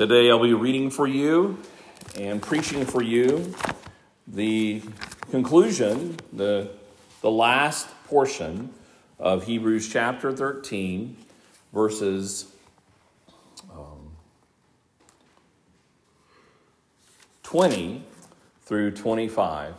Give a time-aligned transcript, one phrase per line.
[0.00, 1.58] Today I'll be reading for you
[2.18, 3.54] and preaching for you
[4.26, 4.80] the
[5.30, 6.70] conclusion, the,
[7.20, 8.72] the last portion
[9.18, 11.18] of Hebrews chapter 13,
[11.74, 12.50] verses
[13.70, 14.12] um,
[17.42, 18.02] 20
[18.62, 19.74] through 25.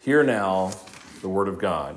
[0.00, 0.72] Hear now
[1.22, 1.96] the Word of God.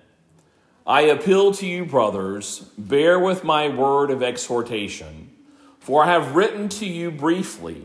[0.91, 5.29] I appeal to you, brothers, bear with my word of exhortation,
[5.79, 7.83] for I have written to you briefly.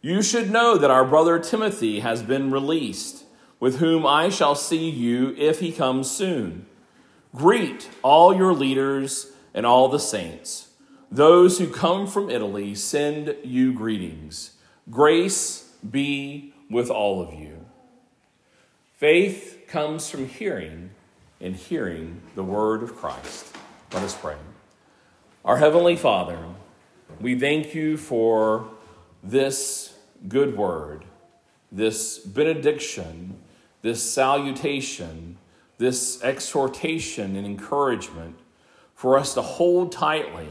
[0.00, 3.22] You should know that our brother Timothy has been released,
[3.60, 6.66] with whom I shall see you if he comes soon.
[7.36, 10.70] Greet all your leaders and all the saints.
[11.12, 14.56] Those who come from Italy send you greetings.
[14.90, 17.64] Grace be with all of you.
[18.92, 20.90] Faith comes from hearing
[21.40, 23.56] in hearing the word of Christ.
[23.92, 24.36] Let us pray.
[25.44, 26.38] Our Heavenly Father,
[27.20, 28.68] we thank you for
[29.22, 29.96] this
[30.28, 31.04] good word,
[31.70, 33.36] this benediction,
[33.82, 35.36] this salutation,
[35.78, 38.38] this exhortation and encouragement
[38.94, 40.48] for us to hold tightly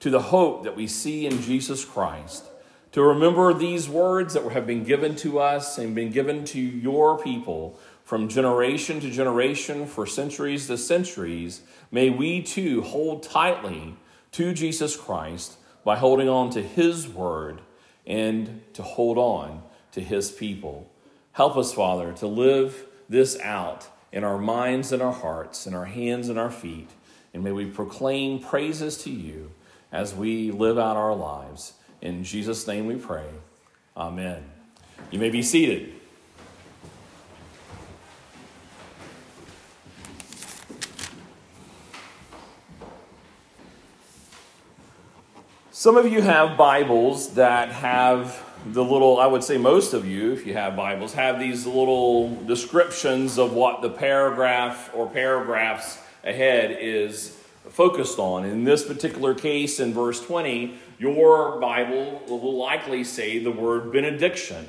[0.00, 2.44] to the hope that we see in Jesus Christ,
[2.92, 7.18] to remember these words that have been given to us and been given to your
[7.18, 13.96] people from generation to generation, for centuries to centuries, may we too hold tightly
[14.32, 17.62] to Jesus Christ by holding on to His word
[18.06, 20.90] and to hold on to His people.
[21.32, 25.86] Help us, Father, to live this out in our minds and our hearts, in our
[25.86, 26.90] hands and our feet.
[27.32, 29.50] And may we proclaim praises to you
[29.90, 31.72] as we live out our lives.
[32.00, 33.26] In Jesus' name we pray.
[33.96, 34.44] Amen.
[35.10, 35.93] You may be seated.
[45.84, 50.32] Some of you have Bibles that have the little, I would say most of you,
[50.32, 56.78] if you have Bibles, have these little descriptions of what the paragraph or paragraphs ahead
[56.80, 57.36] is
[57.68, 58.46] focused on.
[58.46, 64.66] In this particular case, in verse 20, your Bible will likely say the word benediction.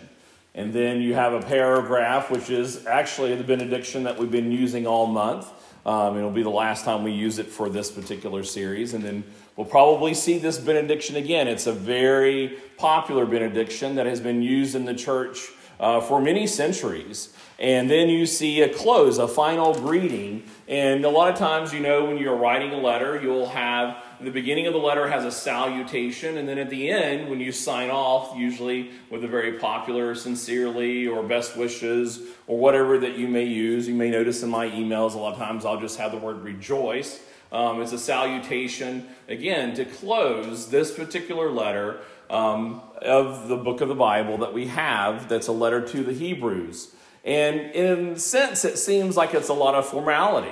[0.54, 4.86] And then you have a paragraph, which is actually the benediction that we've been using
[4.86, 5.50] all month.
[5.86, 8.94] Um, it'll be the last time we use it for this particular series.
[8.94, 9.24] And then
[9.56, 11.48] we'll probably see this benediction again.
[11.48, 15.50] It's a very popular benediction that has been used in the church
[15.80, 17.34] uh, for many centuries.
[17.58, 20.44] And then you see a close, a final greeting.
[20.68, 24.32] And a lot of times, you know, when you're writing a letter, you'll have the
[24.32, 27.90] beginning of the letter has a salutation, and then at the end, when you sign
[27.90, 33.44] off, usually with a very popular sincerely or best wishes or whatever that you may
[33.44, 33.88] use.
[33.88, 36.44] You may notice in my emails, a lot of times I'll just have the word
[36.44, 37.22] rejoice.
[37.56, 43.88] Um, it's a salutation, again, to close this particular letter um, of the book of
[43.88, 46.94] the Bible that we have that's a letter to the Hebrews.
[47.24, 50.52] And in a sense, it seems like it's a lot of formality.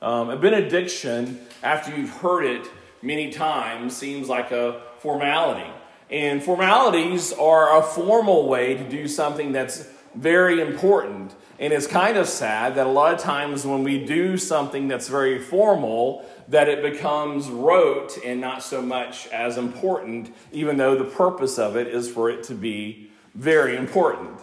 [0.00, 2.66] Um, a benediction, after you've heard it
[3.02, 5.70] many times, seems like a formality.
[6.08, 11.34] And formalities are a formal way to do something that's very important.
[11.60, 15.08] And it's kind of sad that a lot of times when we do something that's
[15.08, 21.04] very formal, that it becomes rote and not so much as important, even though the
[21.04, 24.38] purpose of it is for it to be very important.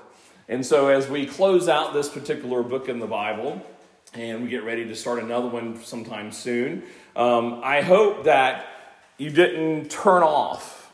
[0.50, 3.66] And so, as we close out this particular book in the Bible,
[4.14, 6.84] and we get ready to start another one sometime soon,
[7.16, 8.68] um, I hope that
[9.18, 10.92] you didn't turn off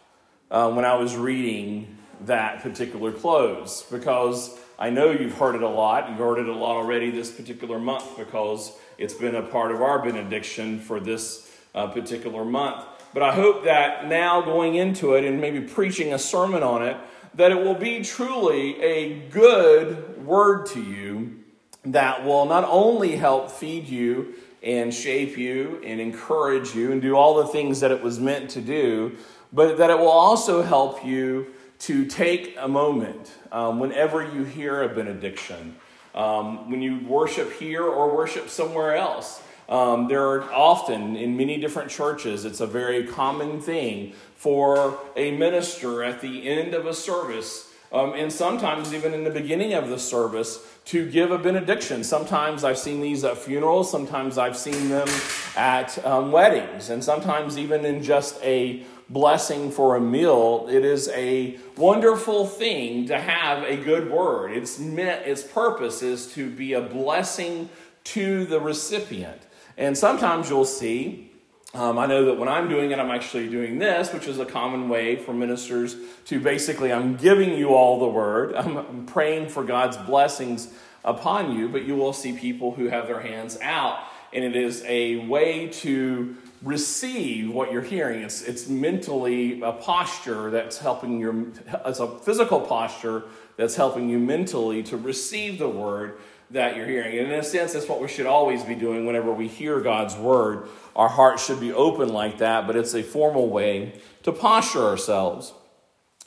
[0.52, 5.70] uh, when I was reading that particular close because I know you've heard it a
[5.70, 6.10] lot.
[6.10, 9.80] You've heard it a lot already this particular month because it's been a part of
[9.80, 12.84] our benediction for this uh, particular month.
[13.14, 16.98] But I hope that now going into it and maybe preaching a sermon on it,
[17.36, 21.44] that it will be truly a good word to you
[21.86, 24.34] that will not only help feed you
[24.64, 28.50] and shape you and encourage you and do all the things that it was meant
[28.50, 29.16] to do,
[29.54, 34.84] but that it will also help you to take a moment um, whenever you hear
[34.84, 35.76] a benediction,
[36.14, 39.42] um, when you worship here or worship somewhere else.
[39.68, 45.32] Um, there are often, in many different churches, it's a very common thing for a
[45.32, 49.90] minister at the end of a service, um, and sometimes even in the beginning of
[49.90, 52.04] the service, to give a benediction.
[52.04, 55.08] Sometimes I've seen these at funerals, sometimes I've seen them
[55.56, 60.68] at um, weddings, and sometimes even in just a blessing for a meal.
[60.70, 64.52] It is a wonderful thing to have a good word.
[64.52, 67.70] It's meant, its purpose is to be a blessing
[68.06, 69.42] to the recipient.
[69.78, 71.32] And sometimes you'll see,
[71.74, 74.46] um, I know that when I'm doing it, I'm actually doing this, which is a
[74.46, 79.50] common way for ministers to basically, I'm giving you all the word, I'm, I'm praying
[79.50, 80.74] for God's blessings
[81.04, 84.00] upon you, but you will see people who have their hands out,
[84.32, 88.22] and it is a way to receive what you're hearing.
[88.22, 91.48] It's, it's mentally a posture that's helping your,
[91.86, 93.24] it's a physical posture
[93.58, 96.18] that's helping you mentally to receive the word
[96.52, 97.18] that you're hearing.
[97.18, 100.16] And in a sense, that's what we should always be doing whenever we hear God's
[100.16, 100.68] word.
[100.96, 105.54] Our hearts should be open like that, but it's a formal way to posture ourselves.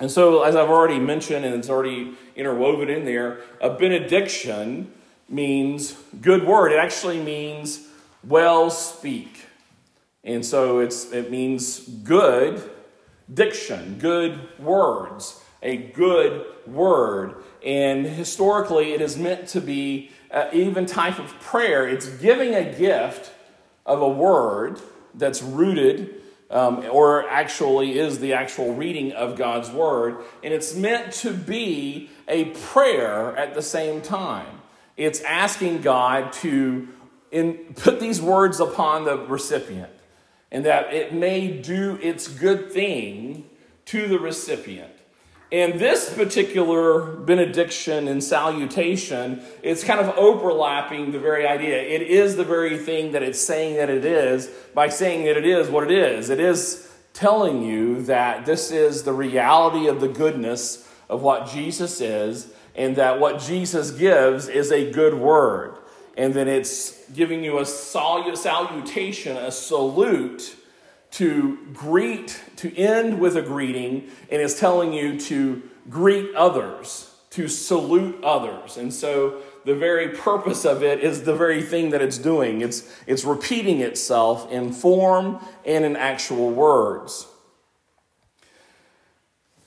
[0.00, 4.92] And so, as I've already mentioned, and it's already interwoven in there, a benediction
[5.28, 6.72] means good word.
[6.72, 7.87] It actually means
[8.25, 9.44] well speak.
[10.25, 12.62] And so it's, it means good
[13.32, 17.43] diction, good words, a good word.
[17.65, 21.87] And historically, it is meant to be uh, even type of prayer.
[21.87, 23.32] It's giving a gift
[23.87, 24.81] of a word
[25.15, 30.19] that's rooted um, or actually is the actual reading of God's word.
[30.43, 34.61] And it's meant to be a prayer at the same time.
[34.97, 36.88] It's asking God to
[37.31, 39.91] in, put these words upon the recipient
[40.54, 43.44] and that it may do its good thing
[43.86, 44.92] to the recipient.
[45.50, 51.82] And this particular benediction and salutation is kind of overlapping the very idea.
[51.82, 55.44] It is the very thing that it's saying that it is by saying that it
[55.44, 56.30] is what it is.
[56.30, 62.00] It is telling you that this is the reality of the goodness of what Jesus
[62.00, 65.78] is, and that what Jesus gives is a good word
[66.16, 70.56] and then it's giving you a salutation, a salute
[71.12, 77.49] to greet, to end with a greeting, and it's telling you to greet others, to
[77.49, 78.76] salute others.
[78.76, 82.61] And so the very purpose of it is the very thing that it's doing.
[82.61, 87.28] It's, it's repeating itself in form and in actual words.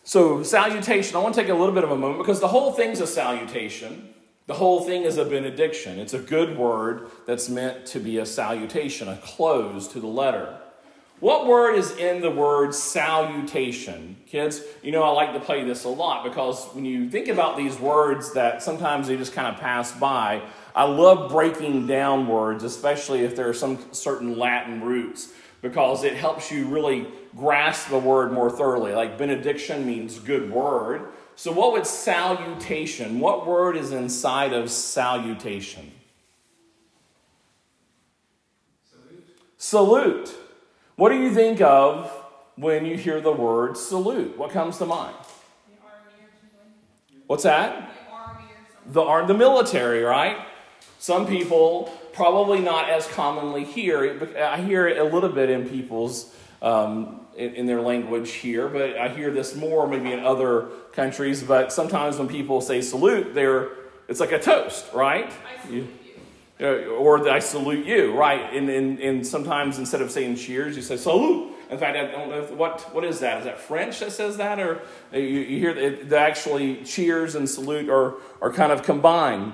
[0.03, 2.71] So, salutation, I want to take a little bit of a moment because the whole
[2.71, 4.13] thing's a salutation.
[4.47, 5.99] The whole thing is a benediction.
[5.99, 10.57] It's a good word that's meant to be a salutation, a close to the letter.
[11.19, 14.15] What word is in the word salutation?
[14.25, 17.57] Kids, you know I like to play this a lot because when you think about
[17.57, 20.43] these words that sometimes they just kind of pass by,
[20.75, 26.13] I love breaking down words, especially if there are some certain Latin roots, because it
[26.13, 28.93] helps you really grasp the word more thoroughly.
[28.93, 31.09] Like benediction means good word.
[31.37, 35.91] So, what would salutation, what word is inside of salutation?
[38.89, 39.37] Salute.
[39.57, 40.35] Salute.
[40.95, 42.11] What do you think of
[42.55, 44.35] when you hear the word salute?
[44.35, 45.15] What comes to mind?
[47.27, 47.91] What's that?
[48.87, 50.39] The army, the, the military, right?
[50.97, 54.35] Some people probably not as commonly hear.
[54.39, 58.97] I hear it a little bit in people's um, in, in, their language here, but
[58.97, 61.43] I hear this more maybe in other countries.
[61.43, 63.69] But sometimes when people say salute, they're
[64.07, 65.31] it's like a toast, right?
[65.69, 65.87] You,
[66.59, 68.53] or I salute you, right?
[68.53, 71.53] And, and, and sometimes instead of saying cheers, you say salute.
[71.69, 73.39] In fact, I don't know if, what what is that?
[73.39, 77.47] Is that French that says that, or you, you hear it, the actually cheers and
[77.49, 79.53] salute are are kind of combined.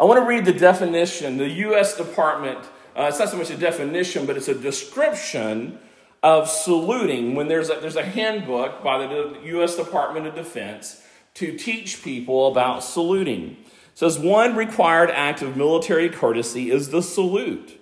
[0.00, 1.36] I want to read the definition.
[1.36, 1.96] The U.S.
[1.96, 2.58] Department.
[2.96, 5.78] Uh, it's not so much a definition, but it's a description
[6.22, 9.76] of saluting when there's a, there's a handbook by the U.S.
[9.76, 11.02] Department of Defense
[11.34, 13.56] to teach people about saluting.
[13.62, 17.80] It says one required act of military courtesy is the salute.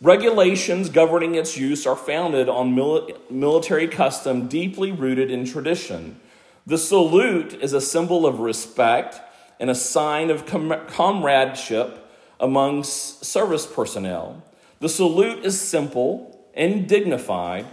[0.00, 6.20] Regulations governing its use are founded on mil- military custom deeply rooted in tradition.
[6.66, 9.20] The salute is a symbol of respect
[9.58, 14.42] and a sign of com- comradeship among service personnel.
[14.80, 17.66] The salute is simple and dignified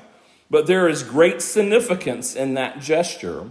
[0.53, 3.49] but there is great significance in that gesture.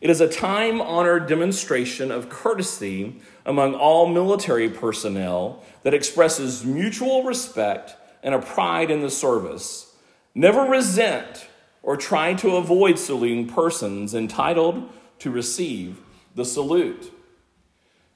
[0.00, 7.24] It is a time honored demonstration of courtesy among all military personnel that expresses mutual
[7.24, 9.96] respect and a pride in the service.
[10.32, 11.48] Never resent
[11.82, 14.88] or try to avoid saluting persons entitled
[15.18, 15.98] to receive
[16.36, 17.12] the salute.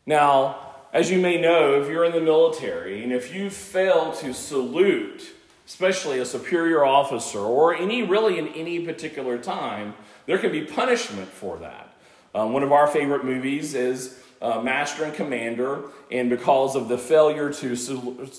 [0.06, 0.60] Now,
[0.92, 5.34] as you may know, if you're in the military and if you fail to salute,
[5.68, 9.94] especially a superior officer or any really in any particular time,
[10.25, 11.94] there can be punishment for that.
[12.34, 16.96] Um, one of our favorite movies is uh, Master and Commander, and because of the
[16.96, 17.76] failure to,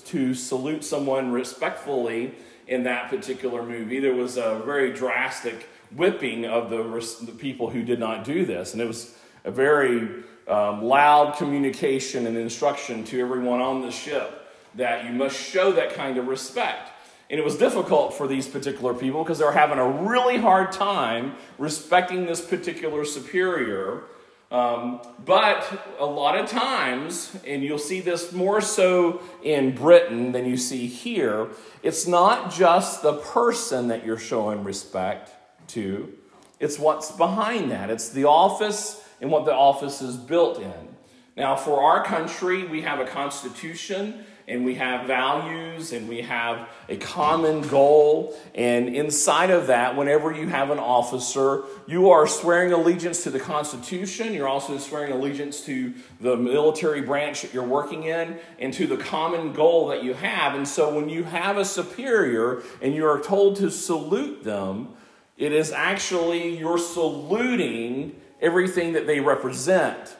[0.06, 2.34] to salute someone respectfully
[2.66, 6.82] in that particular movie, there was a very drastic whipping of the,
[7.26, 8.72] the people who did not do this.
[8.72, 14.48] And it was a very um, loud communication and instruction to everyone on the ship
[14.74, 16.90] that you must show that kind of respect.
[17.30, 20.72] And it was difficult for these particular people because they were having a really hard
[20.72, 24.02] time respecting this particular superior.
[24.50, 25.64] Um, but
[26.00, 30.88] a lot of times, and you'll see this more so in Britain than you see
[30.88, 31.50] here,
[31.84, 35.30] it's not just the person that you're showing respect
[35.68, 36.12] to,
[36.58, 37.90] it's what's behind that.
[37.90, 40.88] It's the office and what the office is built in.
[41.36, 46.68] Now, for our country, we have a constitution and we have values and we have
[46.88, 48.36] a common goal.
[48.54, 53.38] And inside of that, whenever you have an officer, you are swearing allegiance to the
[53.38, 54.34] Constitution.
[54.34, 58.96] You're also swearing allegiance to the military branch that you're working in and to the
[58.96, 60.56] common goal that you have.
[60.56, 64.88] And so when you have a superior and you are told to salute them,
[65.36, 70.16] it is actually you're saluting everything that they represent.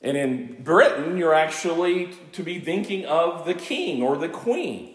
[0.00, 4.94] And in Britain, you're actually to be thinking of the king or the queen.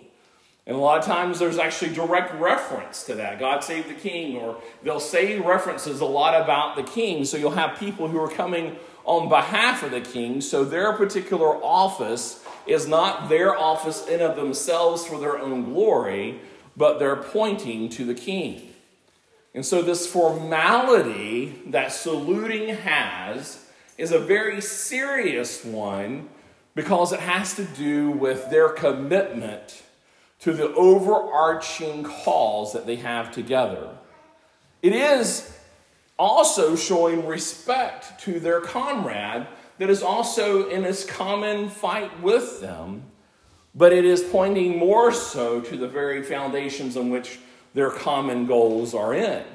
[0.65, 3.37] And a lot of times there's actually direct reference to that.
[3.37, 7.25] God save the king, or they'll say references a lot about the king.
[7.25, 10.39] So you'll have people who are coming on behalf of the king.
[10.39, 16.39] So their particular office is not their office in of themselves for their own glory,
[16.77, 18.69] but they're pointing to the king.
[19.53, 23.62] And so, this formality that saluting has
[24.03, 26.27] is a very serious one
[26.75, 29.81] because it has to do with their commitment
[30.41, 33.95] to the overarching cause that they have together.
[34.81, 35.57] It is
[36.19, 43.03] also showing respect to their comrade that is also in this common fight with them,
[43.73, 47.39] but it is pointing more so to the very foundations on which
[47.73, 49.45] their common goals are in.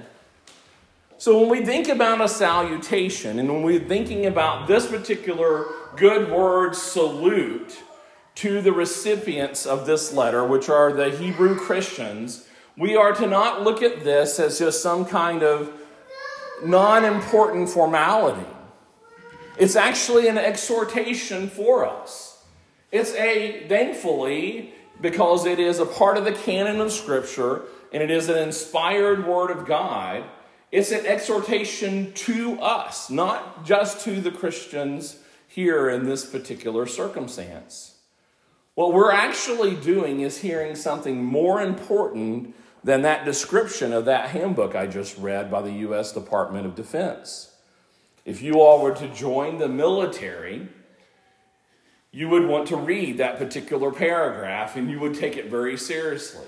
[1.21, 6.31] So, when we think about a salutation and when we're thinking about this particular good
[6.31, 7.77] word salute
[8.37, 12.47] to the recipients of this letter, which are the Hebrew Christians,
[12.77, 15.73] we are to not look at this as just some kind of
[16.65, 18.47] non important formality.
[19.59, 22.45] It's actually an exhortation for us.
[22.93, 28.11] It's a, thankfully, because it is a part of the canon of Scripture, and it
[28.13, 30.23] is an inspired word of God,
[30.71, 37.97] it's an exhortation to us, not just to the Christians here in this particular circumstance.
[38.75, 44.75] What we're actually doing is hearing something more important than that description of that handbook
[44.75, 46.13] I just read by the U.S.
[46.13, 47.51] Department of Defense.
[48.25, 50.69] If you all were to join the military,
[52.13, 56.47] you would want to read that particular paragraph and you would take it very seriously.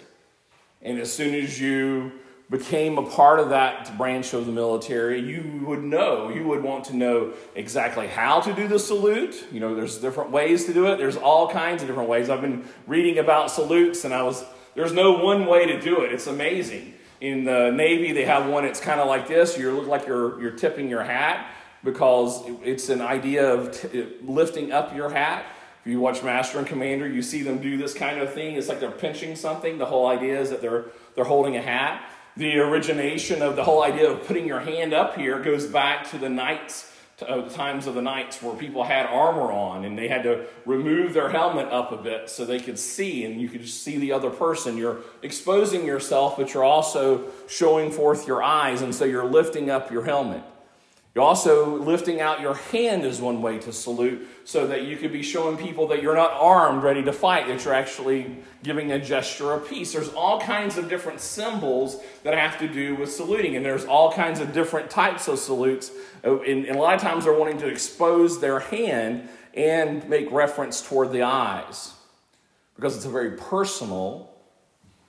[0.82, 2.12] And as soon as you
[2.50, 6.84] became a part of that branch of the military, you would know, you would want
[6.84, 9.46] to know exactly how to do the salute.
[9.52, 10.98] You know, there's different ways to do it.
[10.98, 12.28] There's all kinds of different ways.
[12.28, 16.12] I've been reading about salutes and I was, there's no one way to do it.
[16.12, 16.94] It's amazing.
[17.20, 19.56] In the Navy, they have one, it's kind of like this.
[19.56, 21.52] You look like you're, you're tipping your hat
[21.84, 25.44] because it's an idea of t- lifting up your hat.
[25.84, 28.56] If you watch Master and Commander, you see them do this kind of thing.
[28.56, 29.78] It's like they're pinching something.
[29.78, 32.02] The whole idea is that they're, they're holding a hat.
[32.36, 36.18] The origination of the whole idea of putting your hand up here goes back to
[36.18, 39.98] the knights, to, uh, the times of the knights where people had armor on and
[39.98, 43.48] they had to remove their helmet up a bit so they could see and you
[43.48, 44.78] could see the other person.
[44.78, 49.90] You're exposing yourself, but you're also showing forth your eyes, and so you're lifting up
[49.90, 50.42] your helmet.
[51.14, 55.12] You're also lifting out your hand is one way to salute so that you could
[55.12, 58.98] be showing people that you're not armed, ready to fight, that you're actually giving a
[59.00, 59.92] gesture of peace.
[59.92, 64.12] There's all kinds of different symbols that have to do with saluting, and there's all
[64.12, 65.90] kinds of different types of salutes.
[66.22, 70.30] Oh, and, and a lot of times they're wanting to expose their hand and make
[70.30, 71.92] reference toward the eyes
[72.76, 74.30] because it's a very personal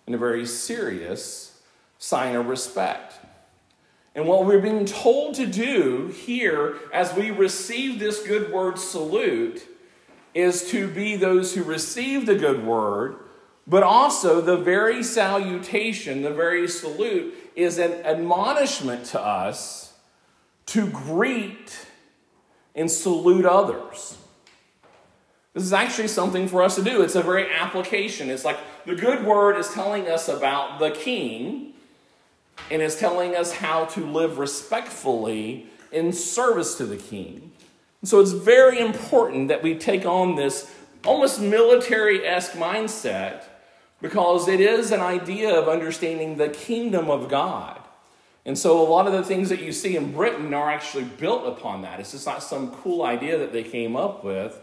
[0.08, 1.62] and a very serious
[2.00, 3.11] sign of respect.
[4.13, 9.68] And what we're being told to do here as we receive this good word salute
[10.34, 13.15] is to be those who receive the good word,
[13.65, 19.94] but also the very salutation, the very salute is an admonishment to us
[20.68, 21.86] to greet
[22.75, 24.18] and salute others.
[25.53, 27.01] This is actually something for us to do.
[27.01, 28.30] It's a very application.
[28.30, 31.71] It's like the good word is telling us about the king
[32.70, 37.51] and is telling us how to live respectfully in service to the king.
[38.03, 40.74] so it's very important that we take on this
[41.05, 43.43] almost military esque mindset
[44.01, 47.79] because it is an idea of understanding the kingdom of God.
[48.46, 51.46] And so a lot of the things that you see in Britain are actually built
[51.46, 52.00] upon that.
[52.00, 54.60] It's just not some cool idea that they came up with.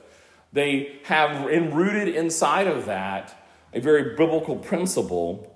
[0.52, 3.35] They have rooted inside of that
[3.73, 5.54] a very biblical principle,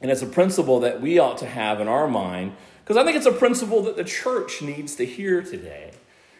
[0.00, 3.16] and it's a principle that we ought to have in our mind because I think
[3.16, 5.92] it's a principle that the church needs to hear today.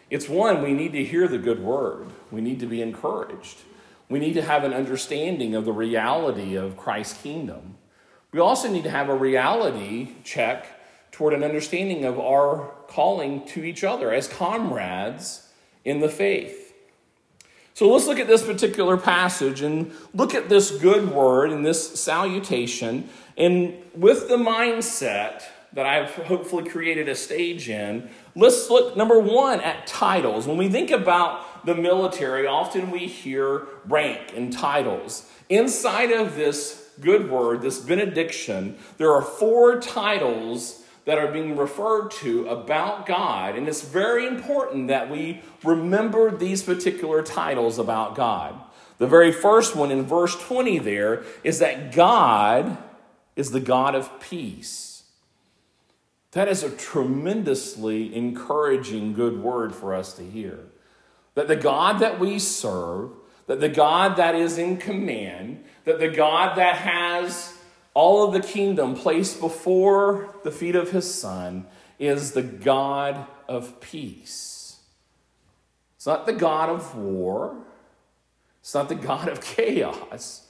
[0.09, 3.57] It's one, we need to hear the good word, we need to be encouraged,
[4.09, 7.75] we need to have an understanding of the reality of Christ's kingdom.
[8.31, 10.67] We also need to have a reality check
[11.11, 15.47] toward an understanding of our calling to each other as comrades
[15.85, 16.64] in the faith.
[17.75, 21.99] So let's look at this particular passage and look at this good word and this
[21.99, 23.09] salutation.
[23.37, 29.59] And with the mindset that I've hopefully created a stage in, let's look, number one,
[29.59, 30.47] at titles.
[30.47, 35.29] When we think about the military, often we hear rank and titles.
[35.49, 42.09] Inside of this good word, this benediction, there are four titles that are being referred
[42.09, 43.55] to about God.
[43.55, 48.59] And it's very important that we remember these particular titles about God.
[48.97, 52.77] The very first one in verse 20 there is that God
[53.35, 55.03] is the God of peace.
[56.31, 60.59] That is a tremendously encouraging good word for us to hear.
[61.35, 63.11] That the God that we serve,
[63.47, 67.54] that the God that is in command, that the God that has
[67.95, 71.65] all of the kingdom placed before the feet of his son
[71.97, 74.79] is the God of peace.
[75.95, 77.57] It's not the God of war,
[78.59, 80.45] it's not the God of chaos,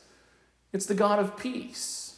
[0.74, 2.18] it's the God of peace.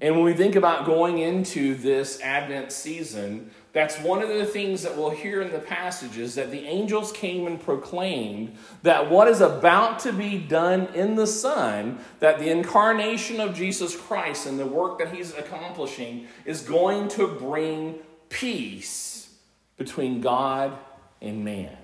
[0.00, 4.82] And when we think about going into this Advent season, that's one of the things
[4.82, 9.42] that we'll hear in the passages that the angels came and proclaimed that what is
[9.42, 14.64] about to be done in the Son, that the incarnation of Jesus Christ and the
[14.64, 17.96] work that he's accomplishing is going to bring
[18.30, 19.34] peace
[19.76, 20.78] between God
[21.20, 21.76] and man.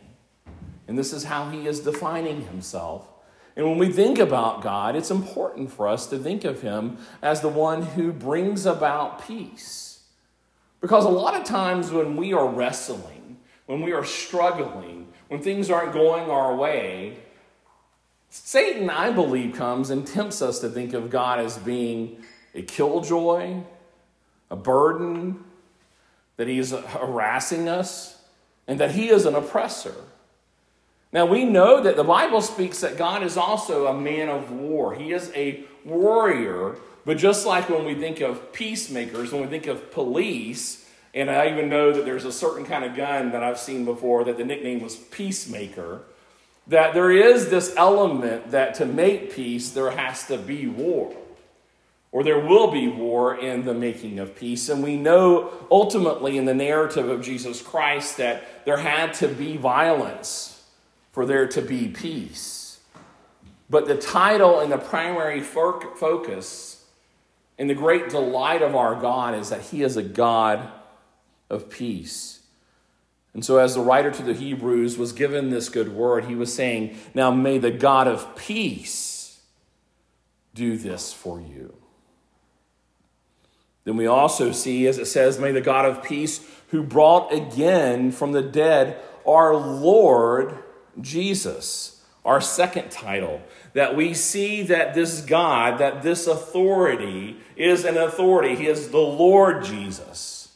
[0.88, 3.07] And this is how he is defining himself
[3.57, 7.40] and when we think about God, it's important for us to think of Him as
[7.40, 9.89] the one who brings about peace.
[10.81, 15.71] Because a lot of times when we are wrestling, when we are struggling, when things
[15.71, 17.19] aren't going our way,
[18.31, 22.23] Satan, I believe, comes and tempts us to think of God as being
[22.55, 23.61] a killjoy,
[24.51, 25.45] a burden,
[26.37, 28.23] that He's harassing us,
[28.66, 29.95] and that He is an oppressor.
[31.12, 34.95] Now we know that the Bible speaks that God is also a man of war.
[34.95, 39.66] He is a warrior, but just like when we think of peacemakers, when we think
[39.66, 43.58] of police, and I even know that there's a certain kind of gun that I've
[43.58, 46.02] seen before that the nickname was Peacemaker,
[46.66, 51.14] that there is this element that to make peace, there has to be war.
[52.12, 54.68] Or there will be war in the making of peace.
[54.68, 59.56] And we know ultimately in the narrative of Jesus Christ that there had to be
[59.56, 60.62] violence
[61.12, 62.80] for there to be peace.
[63.68, 66.69] But the title and the primary focus
[67.61, 70.66] and the great delight of our God is that He is a God
[71.51, 72.40] of peace.
[73.35, 76.53] And so, as the writer to the Hebrews was given this good word, he was
[76.53, 79.42] saying, Now may the God of peace
[80.55, 81.77] do this for you.
[83.85, 88.11] Then we also see, as it says, May the God of peace, who brought again
[88.11, 88.96] from the dead
[89.27, 90.64] our Lord
[90.99, 97.96] Jesus, our second title, that we see that this God, that this authority is an
[97.96, 98.56] authority.
[98.56, 100.52] He is the Lord Jesus.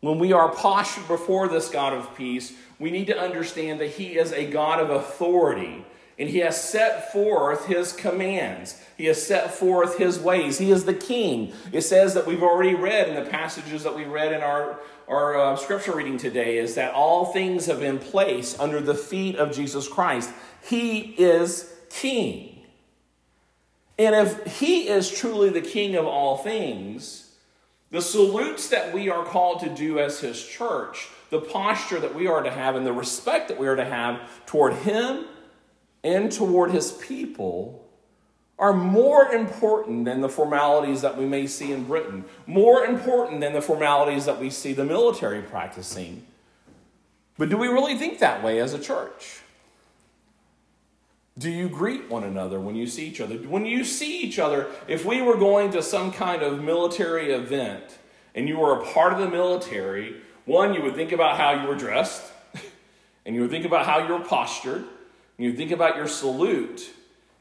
[0.00, 4.18] When we are postured before this God of peace, we need to understand that He
[4.18, 5.84] is a God of authority.
[6.18, 8.78] And he has set forth his commands.
[8.98, 10.58] He has set forth his ways.
[10.58, 11.54] He is the king.
[11.72, 15.36] It says that we've already read in the passages that we read in our our
[15.36, 19.52] uh, scripture reading today is that all things have been placed under the feet of
[19.52, 20.30] Jesus Christ.
[20.62, 22.62] He is king.
[23.98, 27.34] And if he is truly the king of all things,
[27.90, 32.26] the salutes that we are called to do as his church, the posture that we
[32.26, 35.26] are to have, and the respect that we are to have toward him
[36.02, 37.86] and toward his people
[38.58, 43.54] are more important than the formalities that we may see in Britain, more important than
[43.54, 46.24] the formalities that we see the military practicing.
[47.38, 49.40] But do we really think that way as a church?
[51.40, 53.36] Do you greet one another when you see each other?
[53.36, 57.96] When you see each other, if we were going to some kind of military event
[58.34, 61.66] and you were a part of the military, one, you would think about how you
[61.66, 62.30] were dressed,
[63.24, 64.86] and you would think about how you were postured, and
[65.38, 66.90] you would think about your salute,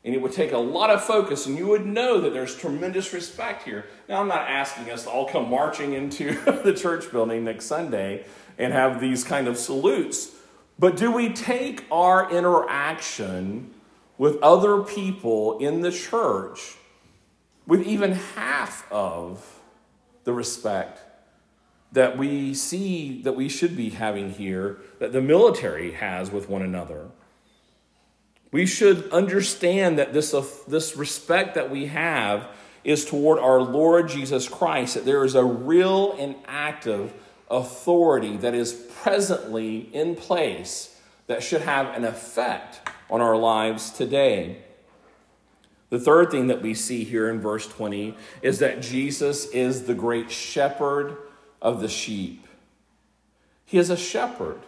[0.05, 3.11] and it would take a lot of focus, and you would know that there's tremendous
[3.11, 3.85] respect here.
[4.07, 8.23] Now, I'm not asking us to all come marching into the church building next Sunday
[8.57, 10.31] and have these kind of salutes,
[10.77, 13.73] but do we take our interaction
[14.19, 16.75] with other people in the church
[17.65, 19.61] with even half of
[20.25, 20.99] the respect
[21.93, 26.61] that we see that we should be having here, that the military has with one
[26.61, 27.07] another.
[28.51, 32.47] We should understand that this, uh, this respect that we have
[32.83, 37.13] is toward our Lord Jesus Christ, that there is a real and active
[37.49, 44.57] authority that is presently in place that should have an effect on our lives today.
[45.89, 49.95] The third thing that we see here in verse 20 is that Jesus is the
[49.95, 51.17] great shepherd
[51.61, 52.45] of the sheep.
[53.65, 54.59] He is a shepherd.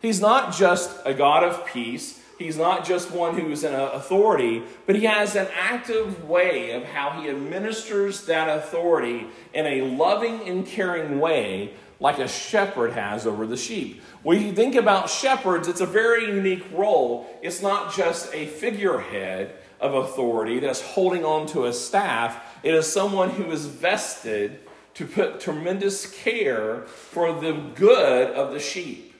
[0.00, 2.20] He's not just a God of peace.
[2.38, 7.18] He's not just one who's in authority, but he has an active way of how
[7.20, 13.46] he administers that authority in a loving and caring way, like a shepherd has over
[13.46, 14.02] the sheep.
[14.22, 17.26] When you think about shepherds, it's a very unique role.
[17.42, 22.90] It's not just a figurehead of authority that's holding on to a staff, it is
[22.90, 24.60] someone who is vested
[24.94, 29.14] to put tremendous care for the good of the sheep.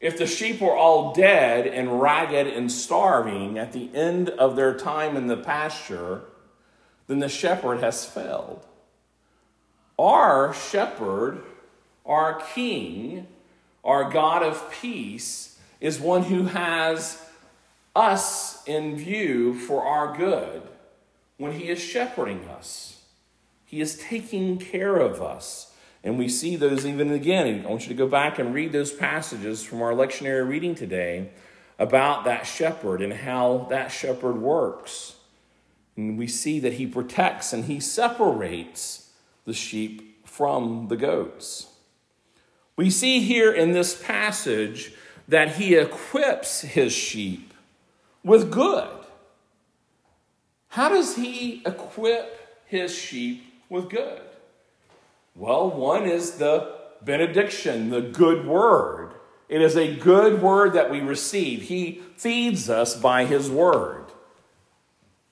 [0.00, 4.76] If the sheep were all dead and ragged and starving at the end of their
[4.76, 6.22] time in the pasture,
[7.06, 8.66] then the shepherd has failed.
[9.98, 11.42] Our shepherd,
[12.06, 13.26] our king,
[13.84, 17.22] our God of peace, is one who has
[17.94, 20.62] us in view for our good
[21.38, 23.02] when he is shepherding us.
[23.64, 25.72] He is taking care of us.
[26.04, 27.64] And we see those even again.
[27.66, 31.30] I want you to go back and read those passages from our lectionary reading today
[31.78, 35.16] about that shepherd and how that shepherd works.
[35.96, 39.10] And we see that he protects and he separates
[39.46, 41.68] the sheep from the goats.
[42.76, 44.92] We see here in this passage
[45.28, 47.54] that he equips his sheep
[48.22, 48.88] with good.
[50.68, 54.20] How does he equip his sheep with good?
[55.34, 59.12] Well, one is the benediction, the good word.
[59.48, 61.62] It is a good word that we receive.
[61.62, 64.05] He feeds us by his word.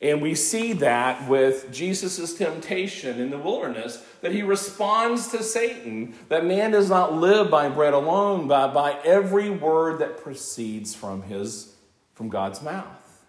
[0.05, 6.15] And we see that with Jesus' temptation in the wilderness, that he responds to Satan,
[6.29, 11.23] that man does not live by bread alone, but by every word that proceeds from
[11.23, 11.75] his
[12.13, 13.25] from God's mouth.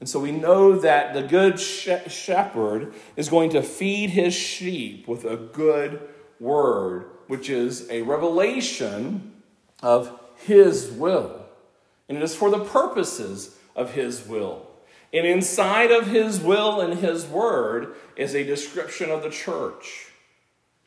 [0.00, 5.26] And so we know that the good shepherd is going to feed his sheep with
[5.26, 6.00] a good
[6.40, 9.34] word, which is a revelation
[9.82, 11.44] of his will.
[12.08, 14.65] And it is for the purposes of his will.
[15.12, 20.08] And inside of his will and his word is a description of the church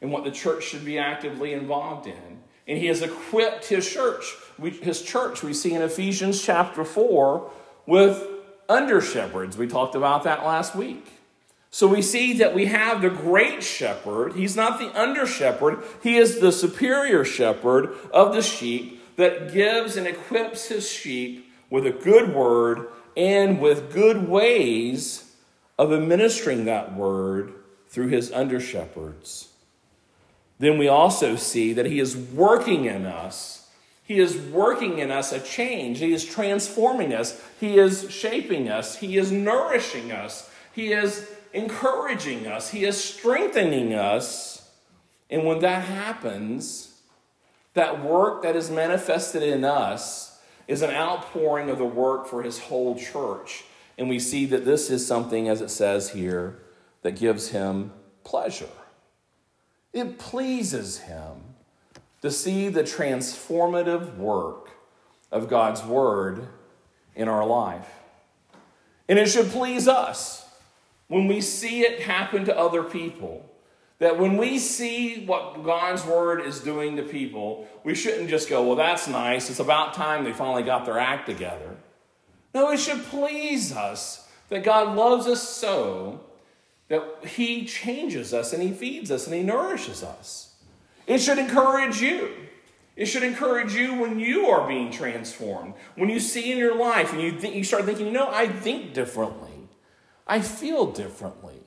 [0.01, 2.41] and what the church should be actively involved in.
[2.67, 4.35] And he has equipped his church.
[4.61, 7.51] his church, we see in Ephesians chapter 4,
[7.85, 8.27] with
[8.67, 9.57] under shepherds.
[9.57, 11.07] We talked about that last week.
[11.71, 14.33] So we see that we have the great shepherd.
[14.33, 19.97] He's not the under shepherd, he is the superior shepherd of the sheep that gives
[19.97, 25.33] and equips his sheep with a good word and with good ways
[25.77, 27.53] of administering that word
[27.87, 29.49] through his under shepherds.
[30.59, 33.59] Then we also see that he is working in us
[34.09, 35.99] he is working in us a change.
[35.99, 37.39] He is transforming us.
[37.59, 38.95] He is shaping us.
[38.95, 40.49] He is nourishing us.
[40.73, 42.71] He is encouraging us.
[42.71, 44.67] He is strengthening us.
[45.29, 47.01] And when that happens,
[47.75, 50.28] that work that is manifested in us
[50.69, 53.63] is an outpouring of the work for his whole church.
[53.97, 56.59] And we see that this is something, as it says here,
[57.01, 57.91] that gives him
[58.23, 58.69] pleasure.
[59.93, 61.55] It pleases him
[62.21, 64.69] to see the transformative work
[65.31, 66.47] of God's Word
[67.15, 67.89] in our life.
[69.07, 70.45] And it should please us
[71.07, 73.48] when we see it happen to other people.
[73.99, 78.63] That when we see what God's Word is doing to people, we shouldn't just go,
[78.63, 79.49] well, that's nice.
[79.49, 81.75] It's about time they finally got their act together.
[82.53, 86.21] No, it should please us that God loves us so
[86.87, 90.55] that He changes us and He feeds us and He nourishes us.
[91.05, 92.31] It should encourage you.
[92.95, 95.73] It should encourage you when you are being transformed.
[95.95, 98.93] When you see in your life and you, you start thinking, you know, I think
[98.93, 99.69] differently.
[100.27, 101.58] I feel differently.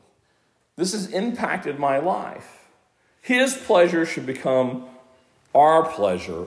[0.77, 2.69] This has impacted my life.
[3.21, 4.87] His pleasure should become
[5.55, 6.47] our pleasure.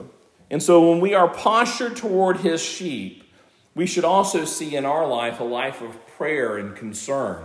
[0.50, 3.24] And so when we are postured toward His sheep,
[3.74, 7.44] we should also see in our life a life of prayer and concern.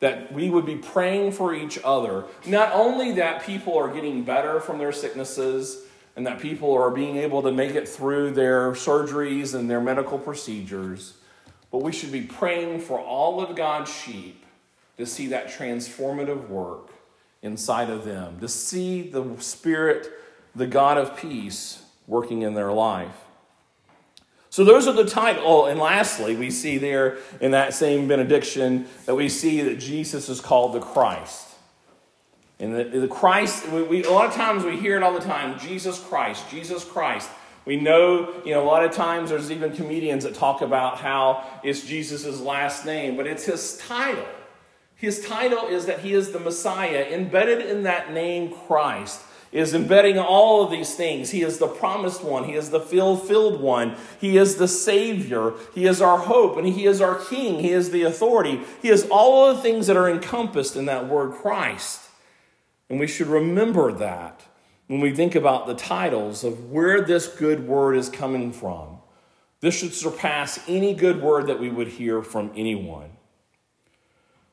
[0.00, 2.24] That we would be praying for each other.
[2.46, 5.82] Not only that people are getting better from their sicknesses
[6.14, 10.18] and that people are being able to make it through their surgeries and their medical
[10.18, 11.14] procedures,
[11.72, 14.44] but we should be praying for all of God's sheep
[14.98, 16.90] to see that transformative work
[17.40, 20.10] inside of them, to see the Spirit,
[20.54, 23.14] the God of peace, working in their life.
[24.50, 25.44] So, those are the titles.
[25.46, 30.28] Oh, and lastly, we see there in that same benediction that we see that Jesus
[30.28, 31.46] is called the Christ.
[32.58, 35.20] And the, the Christ, we, we, a lot of times we hear it all the
[35.20, 37.30] time Jesus Christ, Jesus Christ.
[37.66, 41.44] We know, you know, a lot of times there's even comedians that talk about how
[41.62, 44.26] it's Jesus' last name, but it's his title.
[44.98, 47.06] His title is that he is the Messiah.
[47.08, 51.30] Embedded in that name, Christ, is embedding all of these things.
[51.30, 52.44] He is the promised one.
[52.44, 53.96] He is the fulfilled one.
[54.20, 55.52] He is the Savior.
[55.72, 57.60] He is our hope, and He is our King.
[57.60, 58.60] He is the authority.
[58.82, 62.00] He is all of the things that are encompassed in that word Christ.
[62.90, 64.42] And we should remember that
[64.88, 68.98] when we think about the titles of where this good word is coming from.
[69.60, 73.10] This should surpass any good word that we would hear from anyone.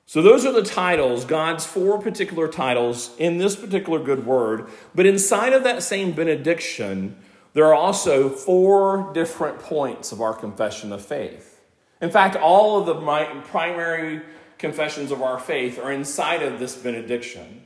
[0.07, 4.67] So, those are the titles, God's four particular titles in this particular good word.
[4.93, 7.17] But inside of that same benediction,
[7.53, 11.61] there are also four different points of our confession of faith.
[12.01, 14.21] In fact, all of the primary
[14.59, 17.63] confessions of our faith are inside of this benediction.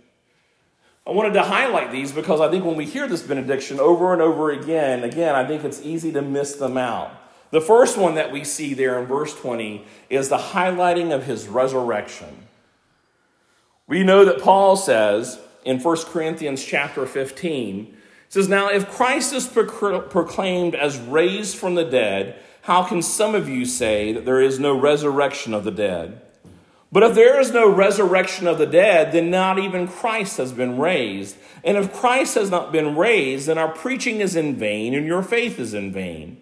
[1.05, 4.21] I wanted to highlight these because I think when we hear this benediction over and
[4.21, 7.11] over again, again, I think it's easy to miss them out.
[7.51, 11.47] The first one that we see there in verse 20 is the highlighting of his
[11.47, 12.47] resurrection.
[13.87, 17.97] We know that Paul says in 1 Corinthians chapter 15,
[18.29, 23.49] says, Now if Christ is proclaimed as raised from the dead, how can some of
[23.49, 26.21] you say that there is no resurrection of the dead?
[26.91, 30.79] But if there is no resurrection of the dead, then not even Christ has been
[30.79, 31.37] raised.
[31.63, 35.21] And if Christ has not been raised, then our preaching is in vain and your
[35.21, 36.41] faith is in vain.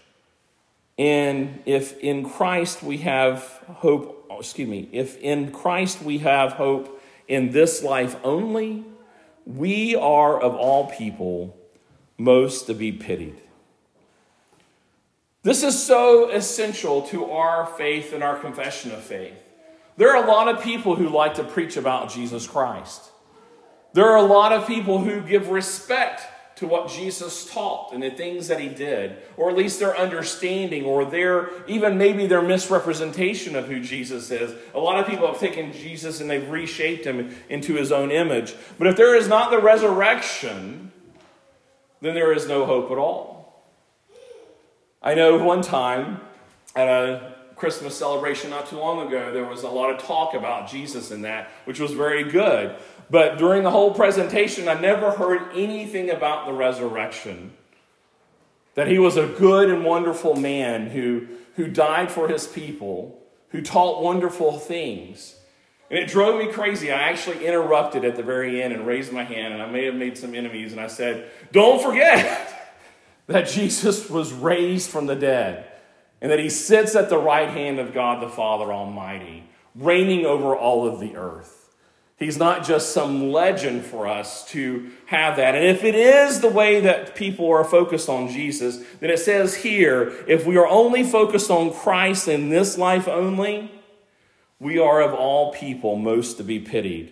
[0.97, 7.01] And if in Christ we have hope, excuse me, if in Christ we have hope
[7.27, 8.85] in this life only,
[9.45, 11.57] we are of all people
[12.17, 13.41] most to be pitied.
[15.43, 19.33] This is so essential to our faith and our confession of faith.
[19.97, 23.09] There are a lot of people who like to preach about Jesus Christ.
[23.93, 26.21] There are a lot of people who give respect
[26.61, 30.85] to what Jesus taught and the things that he did, or at least their understanding,
[30.85, 34.55] or their even maybe their misrepresentation of who Jesus is.
[34.75, 38.53] A lot of people have taken Jesus and they've reshaped him into his own image.
[38.77, 40.91] But if there is not the resurrection,
[41.99, 43.65] then there is no hope at all.
[45.01, 46.21] I know one time
[46.75, 47.30] at a
[47.61, 51.21] Christmas celebration not too long ago, there was a lot of talk about Jesus in
[51.21, 52.75] that, which was very good.
[53.07, 57.53] But during the whole presentation, I never heard anything about the resurrection.
[58.73, 63.61] That he was a good and wonderful man who, who died for his people, who
[63.61, 65.35] taught wonderful things.
[65.91, 66.91] And it drove me crazy.
[66.91, 69.93] I actually interrupted at the very end and raised my hand, and I may have
[69.93, 72.73] made some enemies, and I said, Don't forget
[73.27, 75.70] that Jesus was raised from the dead
[76.21, 79.43] and that he sits at the right hand of God the Father Almighty,
[79.75, 81.61] reigning over all of the earth.
[82.17, 85.55] He's not just some legend for us to have that.
[85.55, 89.55] And if it is the way that people are focused on Jesus, then it says
[89.55, 93.71] here if we are only focused on Christ in this life only,
[94.59, 97.11] we are of all people most to be pitied.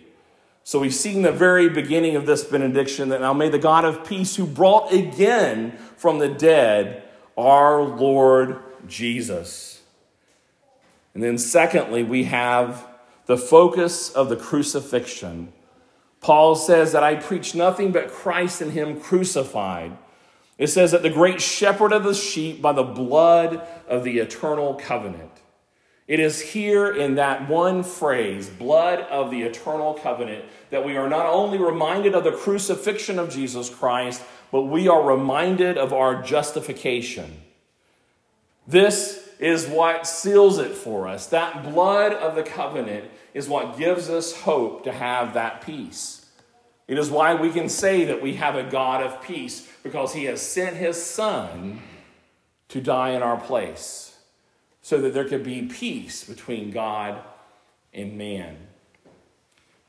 [0.62, 4.06] So we've seen the very beginning of this benediction that now may the God of
[4.06, 7.02] peace, who brought again from the dead
[7.36, 9.82] our Lord Jesus.
[11.14, 12.86] And then, secondly, we have
[13.26, 15.52] the focus of the crucifixion.
[16.20, 19.96] Paul says that I preach nothing but Christ and Him crucified.
[20.58, 24.74] It says that the great shepherd of the sheep by the blood of the eternal
[24.74, 25.30] covenant.
[26.06, 31.08] It is here in that one phrase, blood of the eternal covenant, that we are
[31.08, 36.20] not only reminded of the crucifixion of Jesus Christ, but we are reminded of our
[36.20, 37.40] justification.
[38.70, 41.26] This is what seals it for us.
[41.26, 46.24] That blood of the covenant is what gives us hope to have that peace.
[46.86, 50.24] It is why we can say that we have a God of peace because he
[50.24, 51.80] has sent his son
[52.68, 54.16] to die in our place
[54.82, 57.20] so that there could be peace between God
[57.92, 58.56] and man.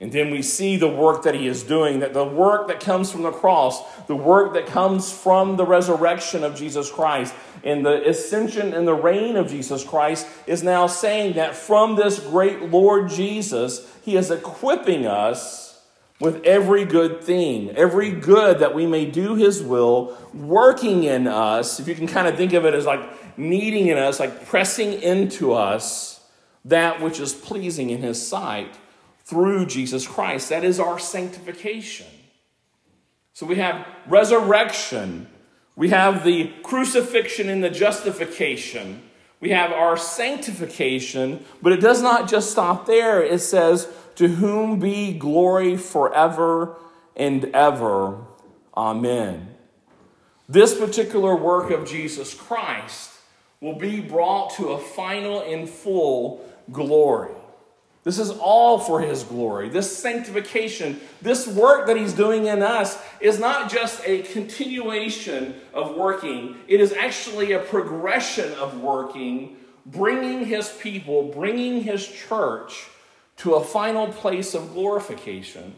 [0.02, 3.12] And then we see the work that he is doing, that the work that comes
[3.12, 8.10] from the cross, the work that comes from the resurrection of Jesus Christ, and the
[8.10, 13.12] ascension and the reign of Jesus Christ is now saying that from this great Lord
[13.12, 15.84] Jesus, he is equipping us
[16.20, 21.80] with every good thing, every good that we may do his will, working in us.
[21.80, 24.94] If you can kind of think of it as like kneading in us, like pressing
[24.94, 26.26] into us
[26.66, 28.76] that which is pleasing in his sight
[29.32, 30.50] through Jesus Christ.
[30.50, 32.06] That is our sanctification.
[33.32, 35.28] So we have resurrection,
[35.78, 39.02] we have the crucifixion and the justification,
[39.40, 43.24] we have our sanctification, but it does not just stop there.
[43.24, 46.76] It says, To whom be glory forever
[47.16, 48.26] and ever.
[48.76, 49.56] Amen.
[50.50, 53.12] This particular work of Jesus Christ
[53.62, 57.32] will be brought to a final and full glory.
[58.04, 59.70] This is all for His glory.
[59.70, 65.96] This sanctification, this work that He's doing in us is not just a continuation of
[65.96, 72.88] working, it is actually a progression of working, bringing His people, bringing His church
[73.38, 75.74] to a final place of glorification.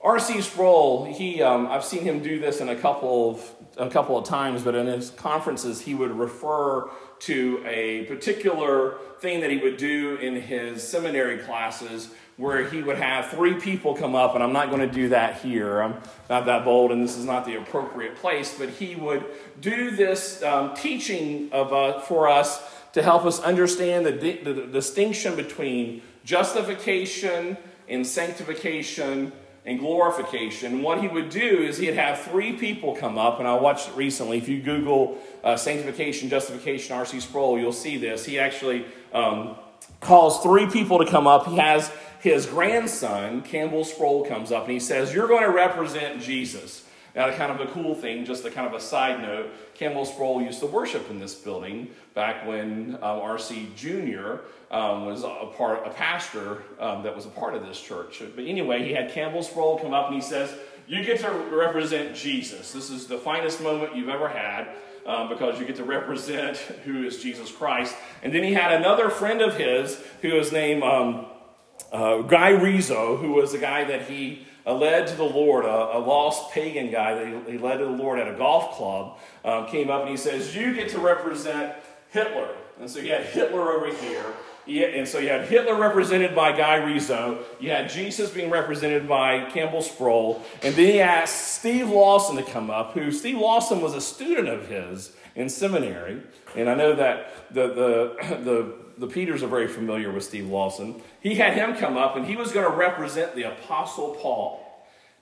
[0.00, 0.40] R.C.
[0.42, 4.24] Sproul, he, um, I've seen him do this in a couple of a couple of
[4.24, 6.88] times, but in his conferences, he would refer
[7.20, 12.96] to a particular thing that he would do in his seminary classes where he would
[12.96, 15.82] have three people come up, and I'm not going to do that here.
[15.82, 15.94] I'm
[16.30, 19.24] not that bold, and this is not the appropriate place, but he would
[19.60, 24.54] do this um, teaching of, uh, for us to help us understand the, di- the
[24.66, 27.56] distinction between justification
[27.88, 29.32] and sanctification
[29.68, 30.80] and glorification.
[30.80, 33.96] what he would do is he'd have three people come up, and I watched it
[33.96, 34.38] recently.
[34.38, 37.20] If you Google uh, sanctification, justification, R.C.
[37.20, 38.24] Sproul, you'll see this.
[38.24, 39.56] He actually um,
[40.00, 41.46] calls three people to come up.
[41.46, 46.22] He has his grandson, Campbell Sproul, comes up and he says, You're going to represent
[46.22, 46.87] Jesus.
[47.18, 50.40] Now, kind of a cool thing, just a kind of a side note, Campbell Sproul
[50.40, 53.70] used to worship in this building back when um, R.C.
[53.74, 54.36] Jr.
[54.70, 58.22] Um, was a part, a pastor um, that was a part of this church.
[58.36, 60.54] But anyway, he had Campbell Sproul come up and he says,
[60.86, 62.70] "You get to represent Jesus.
[62.70, 64.68] This is the finest moment you've ever had."
[65.04, 67.96] Um, because you get to represent who is Jesus Christ.
[68.22, 71.26] And then he had another friend of his who was named um,
[71.90, 75.96] uh, Guy Rizzo, who was the guy that he uh, led to the Lord, a,
[75.96, 79.18] a, lost pagan guy that he, he, led to the Lord at a golf club,
[79.44, 81.74] um, came up and he says, You get to represent
[82.10, 82.50] Hitler.
[82.78, 84.24] And so you had Hitler over here.
[84.68, 87.42] And so you had Hitler represented by Guy Rizzo.
[87.58, 90.44] You had Jesus being represented by Campbell Sproul.
[90.62, 94.48] And then he asked Steve Lawson to come up, who Steve Lawson was a student
[94.48, 96.22] of his in seminary.
[96.54, 101.00] And I know that the, the, the, the Peters are very familiar with Steve Lawson.
[101.20, 104.64] He had him come up, and he was going to represent the Apostle Paul.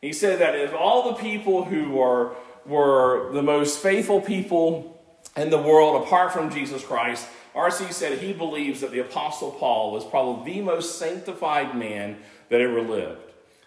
[0.00, 2.34] He said that if all the people who are,
[2.64, 5.02] were the most faithful people
[5.36, 7.92] in the world apart from Jesus Christ, R.C.
[7.92, 12.82] said he believes that the Apostle Paul was probably the most sanctified man that ever
[12.82, 13.20] lived.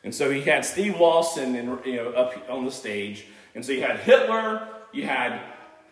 [0.04, 3.26] And so he had Steve Lawson in, you know, up on the stage.
[3.56, 5.42] And so you had Hitler, you had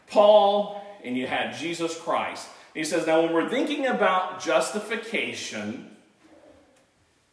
[0.08, 2.48] Paul, and you had Jesus Christ.
[2.78, 5.90] He says, now when we're thinking about justification,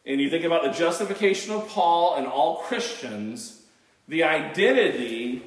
[0.03, 3.61] and you think about the justification of Paul and all Christians,
[4.07, 5.43] the identity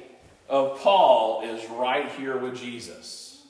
[0.47, 3.45] of Paul is right here with Jesus.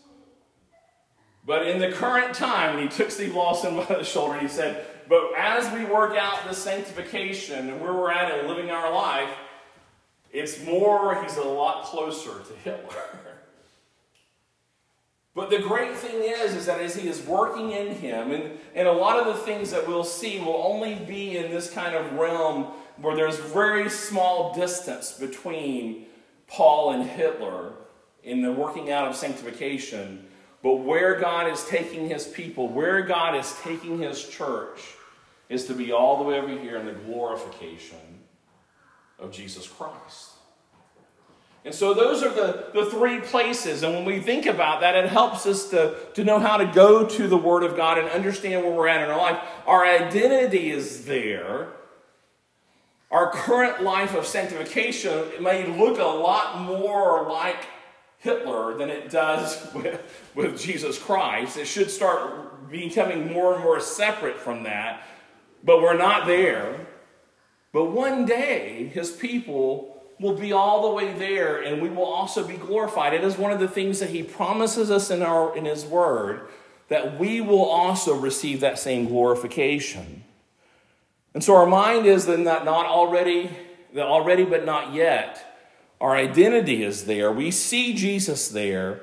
[1.46, 4.84] But in the current time, and he took Steve Lawson by the shoulder he said,
[5.08, 9.30] But as we work out this sanctification and where we're at in living our life,
[10.32, 13.20] it's more, he's a lot closer to Hitler.
[15.36, 18.88] But the great thing is, is that as he is working in him, and, and
[18.88, 22.14] a lot of the things that we'll see will only be in this kind of
[22.14, 22.64] realm
[22.98, 26.06] where there's very small distance between
[26.48, 27.74] Paul and Hitler
[28.24, 30.26] in the working out of sanctification.
[30.62, 34.82] But where God is taking his people, where God is taking his church,
[35.48, 37.98] is to be all the way over here in the glorification
[39.18, 40.32] of Jesus Christ.
[41.66, 43.84] And so those are the, the three places.
[43.84, 47.06] And when we think about that, it helps us to, to know how to go
[47.06, 49.40] to the Word of God and understand where we're at in our life.
[49.68, 51.68] Our identity is there.
[53.12, 57.68] Our current life of sanctification may look a lot more like
[58.20, 61.58] Hitler than it does with, with Jesus Christ.
[61.58, 65.04] It should start becoming more and more separate from that.
[65.64, 66.88] But we're not there.
[67.74, 72.46] But one day, his people will be all the way there and we will also
[72.46, 73.14] be glorified.
[73.14, 76.48] It is one of the things that he promises us in, our, in his word
[76.90, 80.24] that we will also receive that same glorification.
[81.34, 83.50] And so our mind is then that not already,
[83.94, 85.46] that already but not yet.
[86.02, 87.32] Our identity is there.
[87.32, 89.02] We see Jesus there,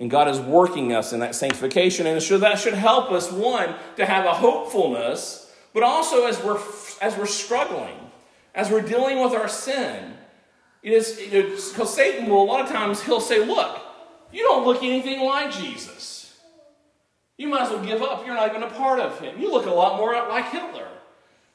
[0.00, 2.06] and God is working us in that sanctification.
[2.06, 6.60] And so that should help us, one, to have a hopefulness, but also as we're
[7.00, 8.10] as we're struggling,
[8.54, 10.14] as we're dealing with our sin,
[10.84, 13.80] it is because Satan will a lot of times he'll say, "Look,
[14.32, 16.34] you don't look anything like Jesus.
[17.36, 18.24] You might as well give up.
[18.24, 19.40] You're not even a part of him.
[19.40, 20.88] You look a lot more like Hitler."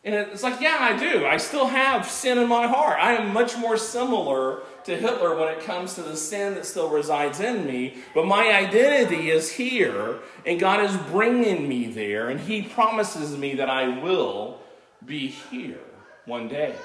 [0.03, 1.25] And it's like, yeah, I do.
[1.25, 2.97] I still have sin in my heart.
[3.01, 6.89] I am much more similar to Hitler when it comes to the sin that still
[6.89, 7.97] resides in me.
[8.15, 13.55] But my identity is here, and God is bringing me there, and He promises me
[13.55, 14.59] that I will
[15.05, 15.81] be here
[16.25, 16.75] one day.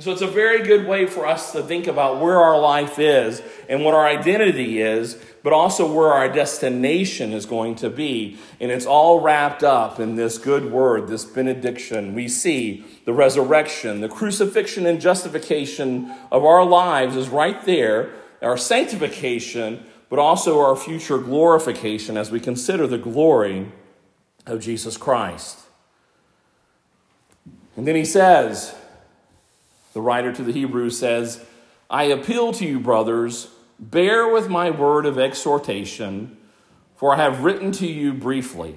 [0.00, 3.42] So it's a very good way for us to think about where our life is
[3.68, 8.38] and what our identity is, but also where our destination is going to be.
[8.60, 12.14] And it's all wrapped up in this good word, this benediction.
[12.14, 18.56] We see the resurrection, the crucifixion and justification of our lives is right there, our
[18.56, 23.70] sanctification, but also our future glorification as we consider the glory
[24.46, 25.58] of Jesus Christ.
[27.76, 28.74] And then he says,
[29.92, 31.44] the writer to the Hebrews says,
[31.88, 36.36] I appeal to you, brothers, bear with my word of exhortation,
[36.94, 38.76] for I have written to you briefly.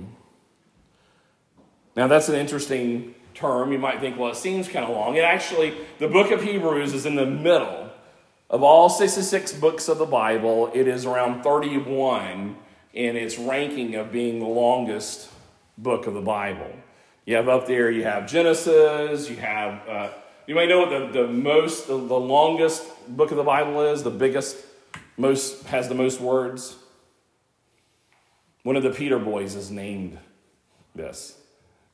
[1.96, 3.72] Now, that's an interesting term.
[3.72, 5.16] You might think, well, it seems kind of long.
[5.16, 7.92] It actually, the book of Hebrews is in the middle
[8.50, 10.72] of all 66 books of the Bible.
[10.74, 12.56] It is around 31
[12.94, 15.30] in its ranking of being the longest
[15.78, 16.72] book of the Bible.
[17.26, 19.88] You have up there, you have Genesis, you have.
[19.88, 20.10] Uh,
[20.46, 24.04] you may know what the, the most, the, the longest book of the Bible is,
[24.04, 24.58] the biggest,
[25.18, 26.76] most, has the most words.
[28.64, 30.18] One of the Peter boys is named
[30.96, 31.38] this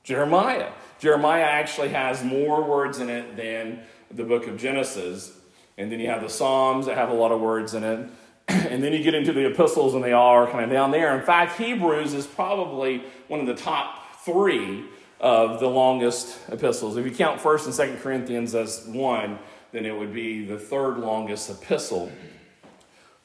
[0.04, 0.72] Jeremiah.
[1.00, 3.82] Jeremiah actually has more words in it than
[4.12, 5.32] the book of Genesis.
[5.78, 8.10] And then you have the Psalms that have a lot of words in it.
[8.50, 11.18] And then you get into the epistles, and they all are kind of down there.
[11.18, 14.86] In fact, Hebrews is probably one of the top three
[15.20, 16.98] of the longest epistles.
[16.98, 19.40] If you count 1st and 2nd Corinthians as one,
[19.72, 22.12] then it would be the third longest epistle.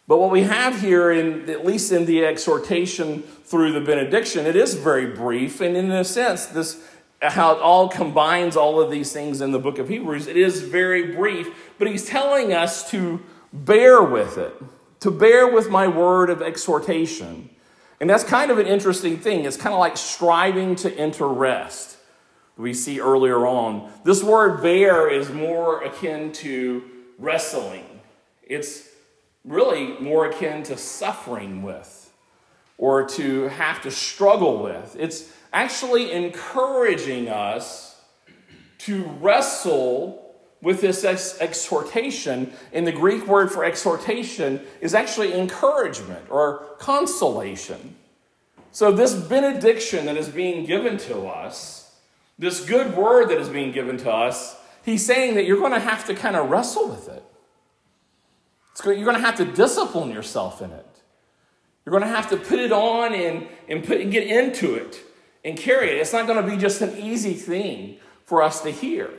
[0.06, 4.56] But what we have here, in, at least in the exhortation through the benediction, it
[4.56, 5.60] is very brief.
[5.60, 6.82] And in a sense, this
[7.22, 10.60] how it all combines all of these things in the book of Hebrews, it is
[10.62, 11.72] very brief.
[11.78, 13.22] But he's telling us to
[13.52, 14.54] bear with it,
[15.00, 17.48] to bear with my word of exhortation.
[18.00, 19.44] And that's kind of an interesting thing.
[19.44, 21.96] It's kind of like striving to enter rest.
[22.56, 23.90] We see earlier on.
[24.04, 26.84] This word bear is more akin to
[27.18, 27.84] wrestling.
[28.42, 28.88] It's
[29.44, 32.12] really more akin to suffering with
[32.78, 34.96] or to have to struggle with.
[34.98, 38.00] It's actually encouraging us
[38.78, 40.23] to wrestle
[40.64, 42.52] with this ex- exhortation.
[42.72, 47.94] And the Greek word for exhortation is actually encouragement or consolation.
[48.72, 51.94] So, this benediction that is being given to us,
[52.40, 55.78] this good word that is being given to us, he's saying that you're going to
[55.78, 57.22] have to kind of wrestle with it.
[58.84, 60.86] you're going to have to discipline yourself in it.
[61.84, 65.00] You're going to have to put it on and, and, put, and get into it
[65.44, 65.98] and carry it.
[65.98, 69.10] It's not going to be just an easy thing for us to hear.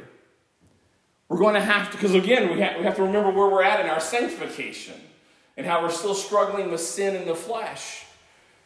[1.27, 3.63] We're going to have to, because again, we have, we have to remember where we're
[3.63, 4.95] at in our sanctification
[5.57, 8.05] and how we're still struggling with sin in the flesh.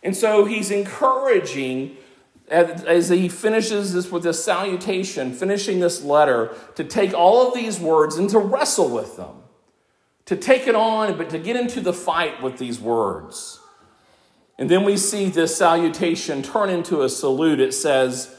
[0.03, 1.97] And so he's encouraging,
[2.49, 7.79] as he finishes this with this salutation, finishing this letter, to take all of these
[7.79, 9.43] words and to wrestle with them,
[10.25, 13.59] to take it on, but to get into the fight with these words.
[14.57, 17.61] And then we see this salutation turn into a salute.
[17.61, 18.35] It says,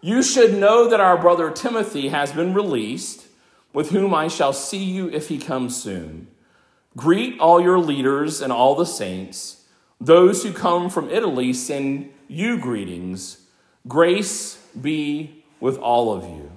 [0.00, 3.26] You should know that our brother Timothy has been released,
[3.72, 6.28] with whom I shall see you if he comes soon.
[6.96, 9.64] Greet all your leaders and all the saints.
[10.00, 13.46] Those who come from Italy send you greetings.
[13.86, 16.50] Grace be with all of you.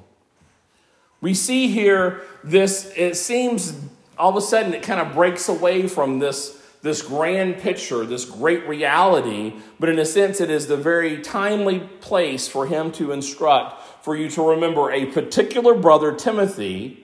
[1.22, 3.80] We see here this, it seems
[4.18, 8.26] all of a sudden it kind of breaks away from this, this grand picture, this
[8.26, 13.11] great reality, but in a sense, it is the very timely place for him to
[13.11, 17.03] instruct, for you to remember a particular brother, Timothy,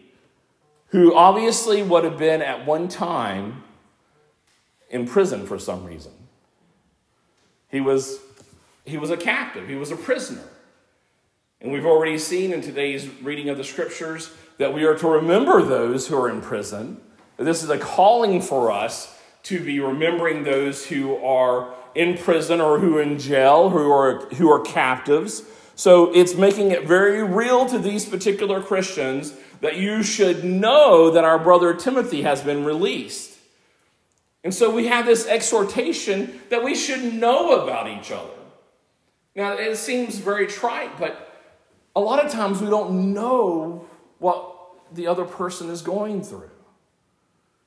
[0.89, 3.63] who obviously would have been at one time
[4.89, 6.11] in prison for some reason.
[7.69, 8.19] He was,
[8.85, 10.43] he was a captive, he was a prisoner.
[11.61, 15.61] And we've already seen in today's reading of the scriptures that we are to remember
[15.61, 16.99] those who are in prison.
[17.37, 22.79] This is a calling for us to be remembering those who are in prison or
[22.79, 25.43] who are in jail, who are, who are captives.
[25.79, 31.23] So it's making it very real to these particular Christians that you should know that
[31.23, 33.37] our brother Timothy has been released.
[34.43, 38.33] And so we have this exhortation that we should know about each other.
[39.37, 41.33] Now, it seems very trite, but
[41.95, 44.53] a lot of times we don't know what
[44.91, 46.51] the other person is going through.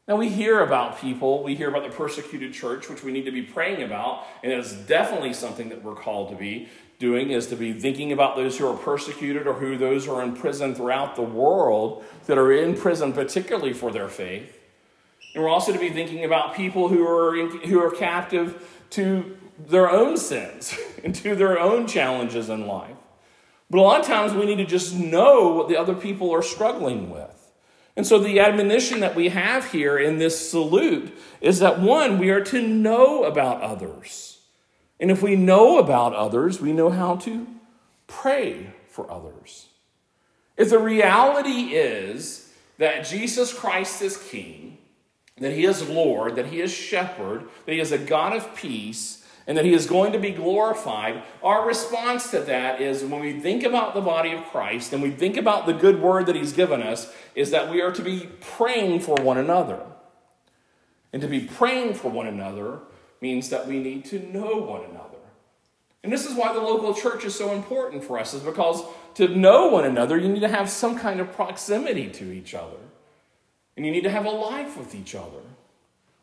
[0.06, 3.32] Now, we hear about people, we hear about the persecuted church, which we need to
[3.32, 6.68] be praying about, and it's definitely something that we're called to be
[7.02, 10.22] doing, is to be thinking about those who are persecuted or who those who are
[10.22, 14.58] in prison throughout the world that are in prison, particularly for their faith.
[15.34, 19.36] And we're also to be thinking about people who are, in, who are captive to
[19.58, 22.96] their own sins and to their own challenges in life.
[23.68, 26.42] But a lot of times we need to just know what the other people are
[26.42, 27.50] struggling with.
[27.96, 32.30] And so the admonition that we have here in this salute is that one, we
[32.30, 34.31] are to know about others.
[35.02, 37.48] And if we know about others, we know how to
[38.06, 39.66] pray for others.
[40.56, 44.78] If the reality is that Jesus Christ is King,
[45.38, 49.26] that He is Lord, that He is Shepherd, that He is a God of peace,
[49.44, 53.40] and that he is going to be glorified, our response to that is when we
[53.40, 56.52] think about the body of Christ and we think about the good word that he's
[56.52, 59.80] given us, is that we are to be praying for one another.
[61.12, 62.82] And to be praying for one another
[63.22, 65.08] means that we need to know one another.
[66.02, 68.82] And this is why the local church is so important for us, is because
[69.14, 72.78] to know one another, you need to have some kind of proximity to each other.
[73.76, 75.40] And you need to have a life with each other.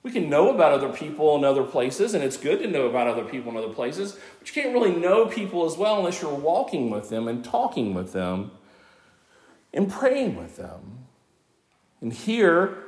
[0.04, 3.08] We can know about other people in other places, and it's good to know about
[3.08, 6.34] other people in other places, but you can't really know people as well unless you're
[6.34, 8.52] walking with them and talking with them
[9.74, 11.06] and praying with them.
[12.02, 12.84] And here,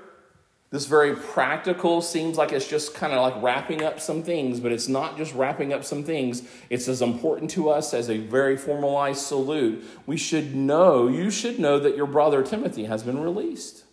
[0.72, 4.72] this very practical seems like it's just kind of like wrapping up some things, but
[4.72, 6.44] it's not just wrapping up some things.
[6.70, 9.84] It's as important to us as a very formalized salute.
[10.06, 13.84] We should know, you should know that your brother Timothy has been released.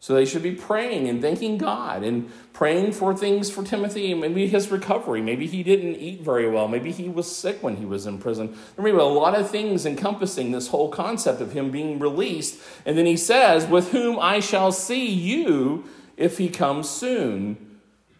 [0.00, 4.46] So they should be praying and thanking God and praying for things for Timothy, maybe
[4.46, 5.20] his recovery.
[5.20, 6.68] Maybe he didn't eat very well.
[6.68, 8.56] Maybe he was sick when he was in prison.
[8.76, 12.60] There may be a lot of things encompassing this whole concept of him being released.
[12.86, 15.84] And then he says, With whom I shall see you
[16.16, 17.64] if he comes soon.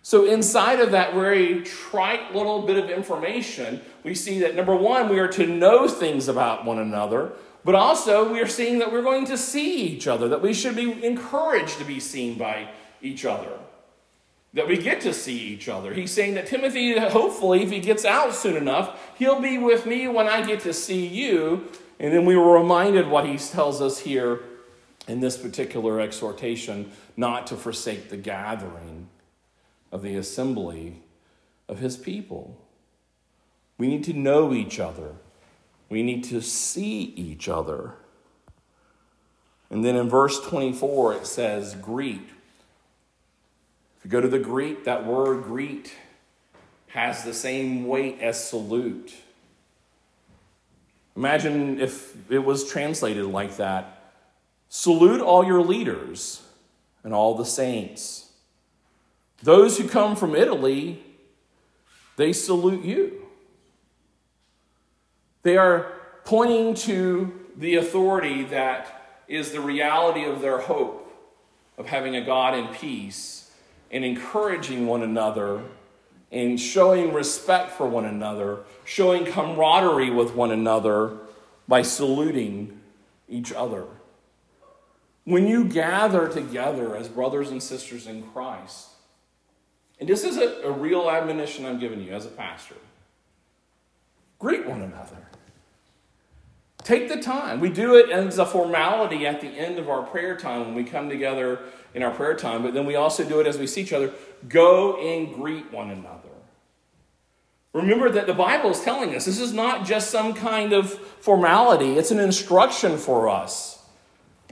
[0.03, 5.11] So, inside of that very trite little bit of information, we see that number one,
[5.11, 7.33] we are to know things about one another.
[7.69, 10.75] But also, we are seeing that we're going to see each other, that we should
[10.75, 12.71] be encouraged to be seen by
[13.03, 13.59] each other,
[14.55, 15.93] that we get to see each other.
[15.93, 20.09] He's saying that Timothy, hopefully, if he gets out soon enough, he'll be with me
[20.09, 21.69] when I get to see you.
[22.01, 24.41] And then we were reminded what he tells us here
[25.07, 29.09] in this particular exhortation not to forsake the gathering
[29.93, 31.03] of the assembly
[31.69, 32.57] of his people.
[33.77, 35.17] We need to know each other.
[35.89, 37.95] We need to see each other.
[39.71, 42.29] And then in verse 24, it says, greet.
[43.97, 45.93] If you go to the Greek, that word greet
[46.89, 49.15] has the same weight as salute.
[51.17, 53.99] Imagine if it was translated like that
[54.69, 56.43] Salute all your leaders
[57.03, 58.31] and all the saints.
[59.43, 61.03] Those who come from Italy,
[62.17, 63.28] they salute you.
[65.43, 65.93] They are
[66.25, 71.05] pointing to the authority that is the reality of their hope
[71.77, 73.51] of having a God in peace
[73.91, 75.63] and encouraging one another
[76.31, 81.17] and showing respect for one another, showing camaraderie with one another
[81.67, 82.81] by saluting
[83.29, 83.85] each other.
[85.25, 88.89] When you gather together as brothers and sisters in Christ,
[90.01, 92.77] and this is a, a real admonition I'm giving you as a pastor
[94.39, 95.17] greet one another.
[96.85, 97.61] Take the time.
[97.61, 100.85] We do it as a formality at the end of our prayer time when we
[100.85, 101.61] come together
[101.95, 104.13] in our prayer time, but then we also do it as we see each other.
[104.49, 106.29] Go and greet one another.
[107.75, 111.93] Remember that the Bible is telling us this is not just some kind of formality,
[111.95, 113.75] it's an instruction for us.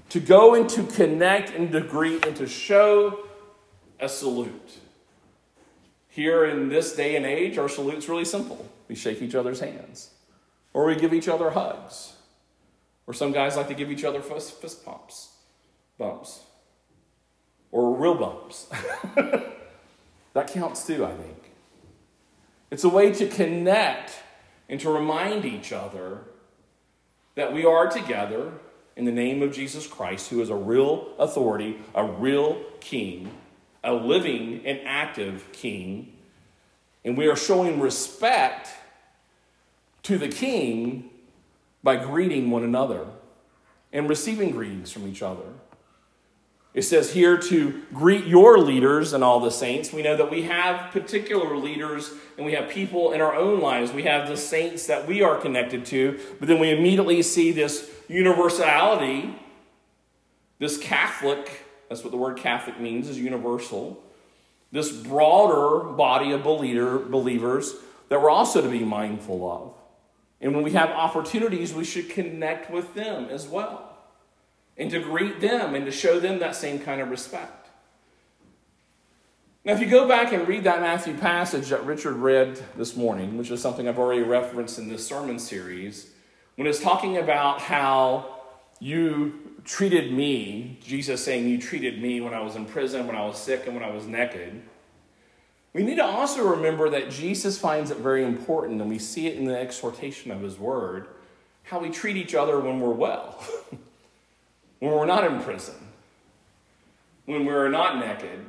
[0.08, 3.26] to go and to connect and to greet and to show
[4.00, 4.78] a salute.
[6.08, 8.66] Here in this day and age, our salute's really simple.
[8.88, 10.10] We shake each other's hands,
[10.72, 12.14] or we give each other hugs,
[13.06, 15.30] or some guys like to give each other fist, fist pumps,
[15.98, 16.40] bumps,
[17.72, 18.66] or real bumps.
[20.34, 21.52] that counts too, I think.
[22.70, 24.12] It's a way to connect
[24.68, 26.20] and to remind each other
[27.36, 28.52] that we are together
[28.96, 33.30] in the name of Jesus Christ, who is a real authority, a real king,
[33.84, 36.15] a living and active king.
[37.06, 38.68] And we are showing respect
[40.02, 41.08] to the king
[41.82, 43.06] by greeting one another
[43.92, 45.44] and receiving greetings from each other.
[46.74, 49.92] It says here to greet your leaders and all the saints.
[49.92, 53.92] We know that we have particular leaders and we have people in our own lives.
[53.92, 57.88] We have the saints that we are connected to, but then we immediately see this
[58.08, 59.34] universality,
[60.58, 64.02] this Catholic, that's what the word Catholic means, is universal,
[64.72, 67.74] this broader body of believer, believers
[68.08, 69.74] that we're also to be mindful of.
[70.40, 73.96] And when we have opportunities, we should connect with them as well
[74.76, 77.68] and to greet them and to show them that same kind of respect.
[79.64, 83.36] Now, if you go back and read that Matthew passage that Richard read this morning,
[83.36, 86.10] which is something I've already referenced in this sermon series,
[86.54, 88.35] when it's talking about how
[88.80, 93.24] you treated me, Jesus saying, You treated me when I was in prison, when I
[93.26, 94.62] was sick, and when I was naked.
[95.72, 99.36] We need to also remember that Jesus finds it very important, and we see it
[99.36, 101.08] in the exhortation of his word,
[101.64, 103.42] how we treat each other when we're well.
[104.78, 105.74] when we're not in prison,
[107.26, 108.40] when we're not naked,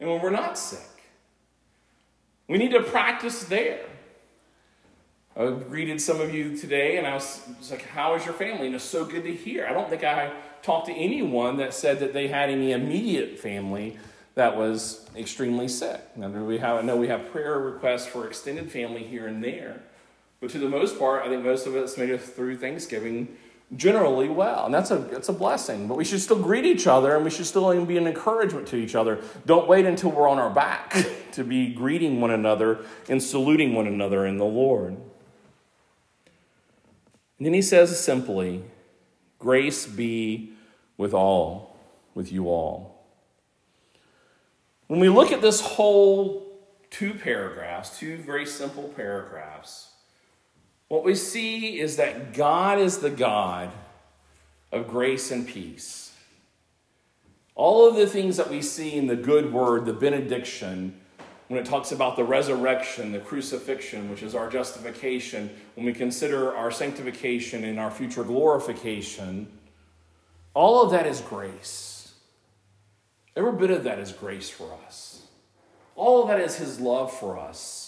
[0.00, 0.80] and when we're not sick.
[2.48, 3.86] We need to practice there.
[5.36, 8.66] I greeted some of you today, and I was, was, like, How is your family?
[8.66, 9.66] And it's so good to hear.
[9.66, 10.32] I don't think I
[10.62, 13.98] talked to anyone that said that they had any immediate family
[14.36, 16.00] that was extremely sick.
[16.16, 19.82] Now, we have, I know we have prayer requests for extended family here and there,
[20.40, 23.36] but to the most part, I think most of us made it through Thanksgiving
[23.76, 24.66] generally well.
[24.66, 25.88] And that's a, that's a blessing.
[25.88, 28.76] But we should still greet each other and we should still be an encouragement to
[28.76, 29.20] each other.
[29.46, 30.96] Don't wait until we're on our back
[31.32, 34.96] to be greeting one another and saluting one another in the Lord.
[37.38, 38.64] And then he says simply,
[39.38, 40.52] Grace be
[40.96, 41.76] with all,
[42.14, 43.04] with you all.
[44.86, 46.44] When we look at this whole
[46.90, 49.90] two paragraphs, two very simple paragraphs,
[50.88, 53.70] what we see is that God is the God
[54.70, 56.12] of grace and peace.
[57.54, 61.00] All of the things that we see in the good word, the benediction,
[61.48, 66.54] when it talks about the resurrection, the crucifixion, which is our justification, when we consider
[66.54, 69.46] our sanctification and our future glorification,
[70.54, 72.12] all of that is grace.
[73.36, 75.26] Every bit of that is grace for us.
[75.96, 77.84] All of that is His love for us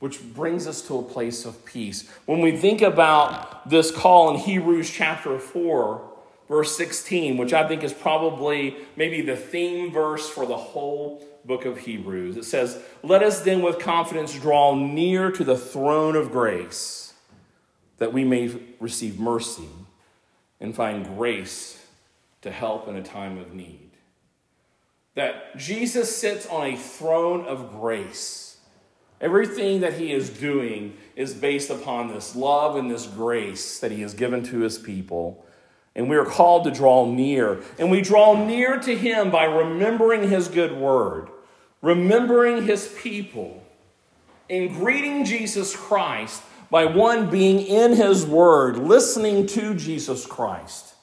[0.00, 2.08] which brings us to a place of peace.
[2.26, 6.10] When we think about this call in Hebrews chapter 4,
[6.48, 11.64] verse 16, which I think is probably maybe the theme verse for the whole book
[11.64, 16.30] of Hebrews, it says, Let us then with confidence draw near to the throne of
[16.30, 17.14] grace,
[17.98, 19.68] that we may receive mercy
[20.60, 21.84] and find grace
[22.42, 23.90] to help in a time of need.
[25.14, 28.50] That Jesus sits on a throne of grace
[29.20, 34.00] Everything that he is doing is based upon this love and this grace that he
[34.00, 35.44] has given to his people.
[35.94, 37.62] And we are called to draw near.
[37.78, 41.28] And we draw near to him by remembering his good word,
[41.82, 43.64] remembering his people,
[44.48, 50.94] and greeting Jesus Christ by one being in his word, listening to Jesus Christ,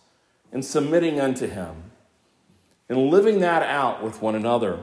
[0.51, 1.91] and submitting unto him,
[2.87, 4.79] and living that out with one another.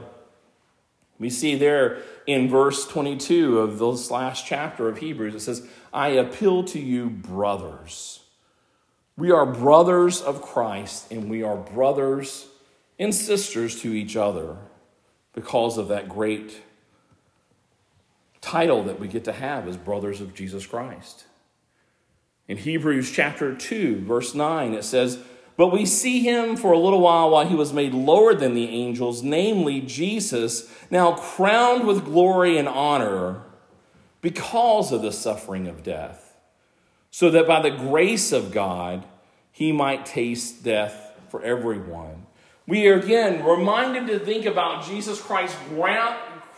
[1.17, 6.09] We see there in verse 22 of this last chapter of Hebrews, it says, I
[6.09, 8.24] appeal to you, brothers.
[9.17, 12.47] We are brothers of Christ, and we are brothers
[12.99, 14.57] and sisters to each other
[15.33, 16.61] because of that great
[18.41, 21.25] title that we get to have as brothers of Jesus Christ.
[22.47, 25.19] In Hebrews chapter 2, verse 9, it says,
[25.57, 28.67] but we see him for a little while while he was made lower than the
[28.67, 33.41] angels, namely Jesus, now crowned with glory and honor
[34.21, 36.24] because of the suffering of death,
[37.15, 39.05] so that by the grace of God
[39.49, 42.25] he might taste death for everyone.
[42.67, 45.55] We are again reminded to think about Jesus Christ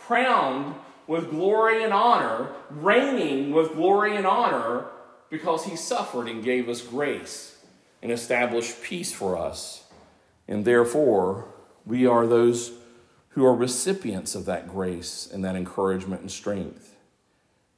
[0.04, 0.74] crowned
[1.06, 4.86] with glory and honor, reigning with glory and honor
[5.30, 7.58] because he suffered and gave us grace
[8.02, 9.84] and established peace for us.
[10.48, 11.54] And therefore,
[11.86, 12.72] we are those
[13.28, 16.96] who are recipients of that grace and that encouragement and strength.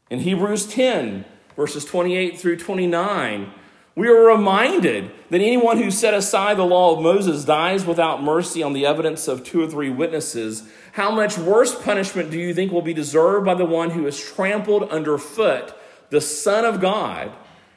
[0.09, 1.27] In Hebrews 10,
[1.61, 3.53] verses 28 through 29,
[3.95, 8.63] we are reminded that anyone who set aside the law of Moses dies without mercy
[8.63, 10.67] on the evidence of two or three witnesses.
[10.93, 14.19] How much worse punishment do you think will be deserved by the one who has
[14.19, 15.75] trampled underfoot
[16.09, 17.31] the Son of God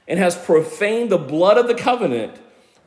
[0.07, 2.39] and has profaned the blood of the covenant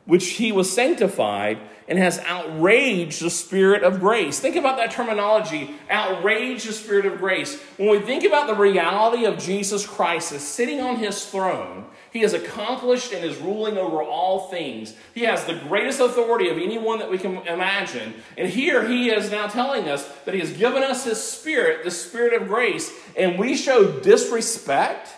[0.07, 4.39] which he was sanctified and has outraged the spirit of grace.
[4.39, 7.61] Think about that terminology, outrage the spirit of grace.
[7.77, 12.21] When we think about the reality of Jesus Christ as sitting on his throne, he
[12.21, 14.93] has accomplished and is ruling over all things.
[15.13, 18.15] He has the greatest authority of anyone that we can imagine.
[18.37, 21.91] And here he is now telling us that he has given us his spirit, the
[21.91, 25.09] spirit of grace, and we show disrespect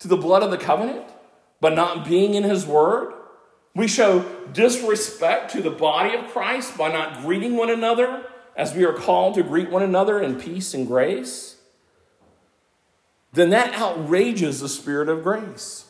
[0.00, 1.06] to the blood of the covenant
[1.60, 3.14] by not being in his word
[3.76, 4.24] we show
[4.54, 8.24] disrespect to the body of Christ by not greeting one another
[8.56, 11.56] as we are called to greet one another in peace and grace.
[13.34, 15.84] Then that outrages the spirit of grace.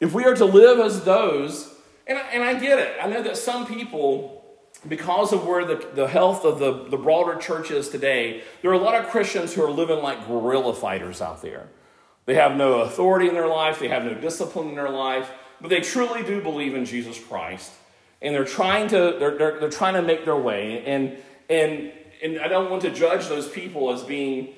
[0.00, 1.74] If we are to live as those,
[2.06, 4.42] and I, and I get it, I know that some people,
[4.88, 8.74] because of where the, the health of the, the broader church is today, there are
[8.74, 11.68] a lot of Christians who are living like guerrilla fighters out there.
[12.24, 15.30] They have no authority in their life, they have no discipline in their life
[15.60, 17.72] but they truly do believe in Jesus Christ.
[18.22, 20.84] And they're trying to, they're, they're, they're trying to make their way.
[20.86, 21.16] And,
[21.48, 21.92] and,
[22.22, 24.54] and I don't want to judge those people as being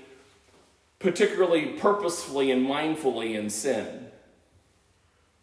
[0.99, 4.07] particularly purposefully and mindfully in sin.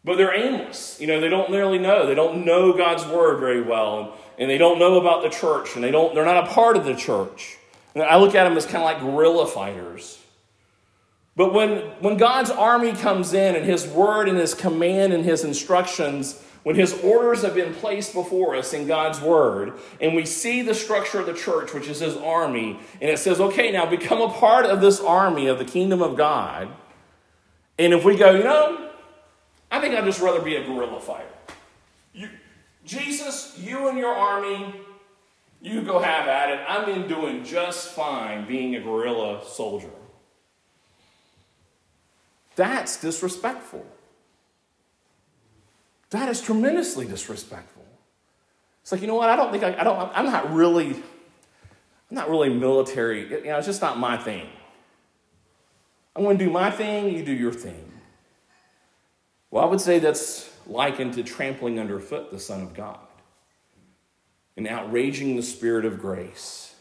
[0.03, 0.99] But they're aimless.
[1.01, 2.05] You know, they don't really know.
[2.05, 4.17] They don't know God's word very well.
[4.37, 5.75] And, they don't know about the church.
[5.75, 7.57] And they don't, they're not a part of the church.
[7.95, 10.21] And I look at them as kind of like guerrilla fighters.
[11.35, 15.43] But when, when God's army comes in and his word and his command and his
[15.43, 20.61] instructions, when his orders have been placed before us in God's word, and we see
[20.61, 24.21] the structure of the church, which is his army, and it says, okay, now become
[24.21, 26.69] a part of this army of the kingdom of God.
[27.77, 28.89] And if we go, you know,
[29.69, 31.27] I think I'd just rather be a guerrilla fighter.
[32.13, 32.29] You,
[32.85, 34.73] Jesus, you and your army,
[35.61, 36.61] you go have at it.
[36.67, 39.89] I'm in doing just fine being a guerrilla soldier.
[42.55, 43.85] That's disrespectful.
[46.11, 47.83] That is tremendously disrespectful.
[48.81, 49.29] It's like, you know what?
[49.29, 53.27] I don't think I, I don't, I'm not really, I'm not really military.
[53.27, 54.47] You know, it's just not my thing.
[56.15, 57.91] I'm going to do my thing, you do your thing.
[59.51, 62.99] Well, I would say that's likened to trampling underfoot the Son of God
[64.55, 66.74] and outraging the Spirit of grace.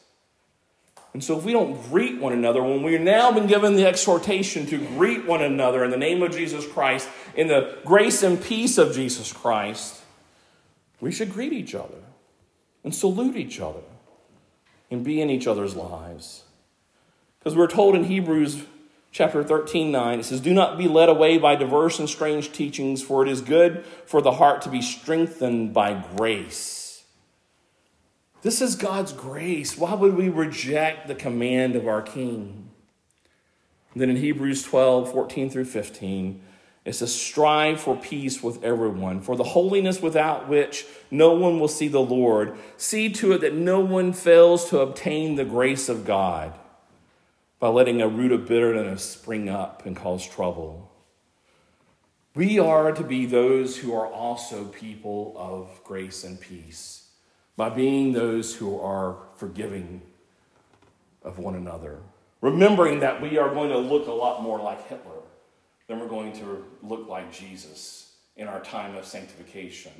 [1.15, 4.67] And so, if we don't greet one another, when we've now been given the exhortation
[4.67, 8.79] to greet one another in the name of Jesus Christ, in the grace and peace
[8.79, 10.03] of Jesus Christ,
[11.01, 12.03] we should greet each other
[12.83, 13.83] and salute each other
[14.91, 16.43] and be in each other's lives.
[17.39, 18.65] Because we're told in Hebrews
[19.13, 23.03] chapter 13, 9, it says, Do not be led away by diverse and strange teachings,
[23.03, 26.84] for it is good for the heart to be strengthened by grace
[28.45, 29.79] this is God's grace.
[29.79, 32.69] Why would we reject the command of our King?
[33.97, 36.43] Then in Hebrews 12, 14 through 15,
[36.85, 41.69] it says, Strive for peace with everyone, for the holiness without which no one will
[41.69, 42.55] see the Lord.
[42.77, 46.53] See to it that no one fails to obtain the grace of God
[47.59, 50.93] by letting a root of bitterness spring up and cause trouble.
[52.35, 57.04] We are to be those who are also people of grace and peace
[57.57, 60.03] by being those who are forgiving
[61.23, 61.99] of one another.
[62.41, 65.23] Remembering that we are going to look a lot more like Hitler
[65.87, 69.93] than we're going to look like Jesus in our time of sanctification.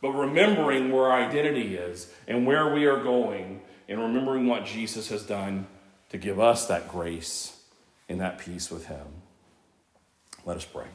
[0.00, 5.10] But remembering where our identity is and where we are going, and remembering what Jesus
[5.10, 5.66] has done
[6.10, 7.60] to give us that grace
[8.08, 9.06] and that peace with Him.
[10.44, 10.86] Let us pray.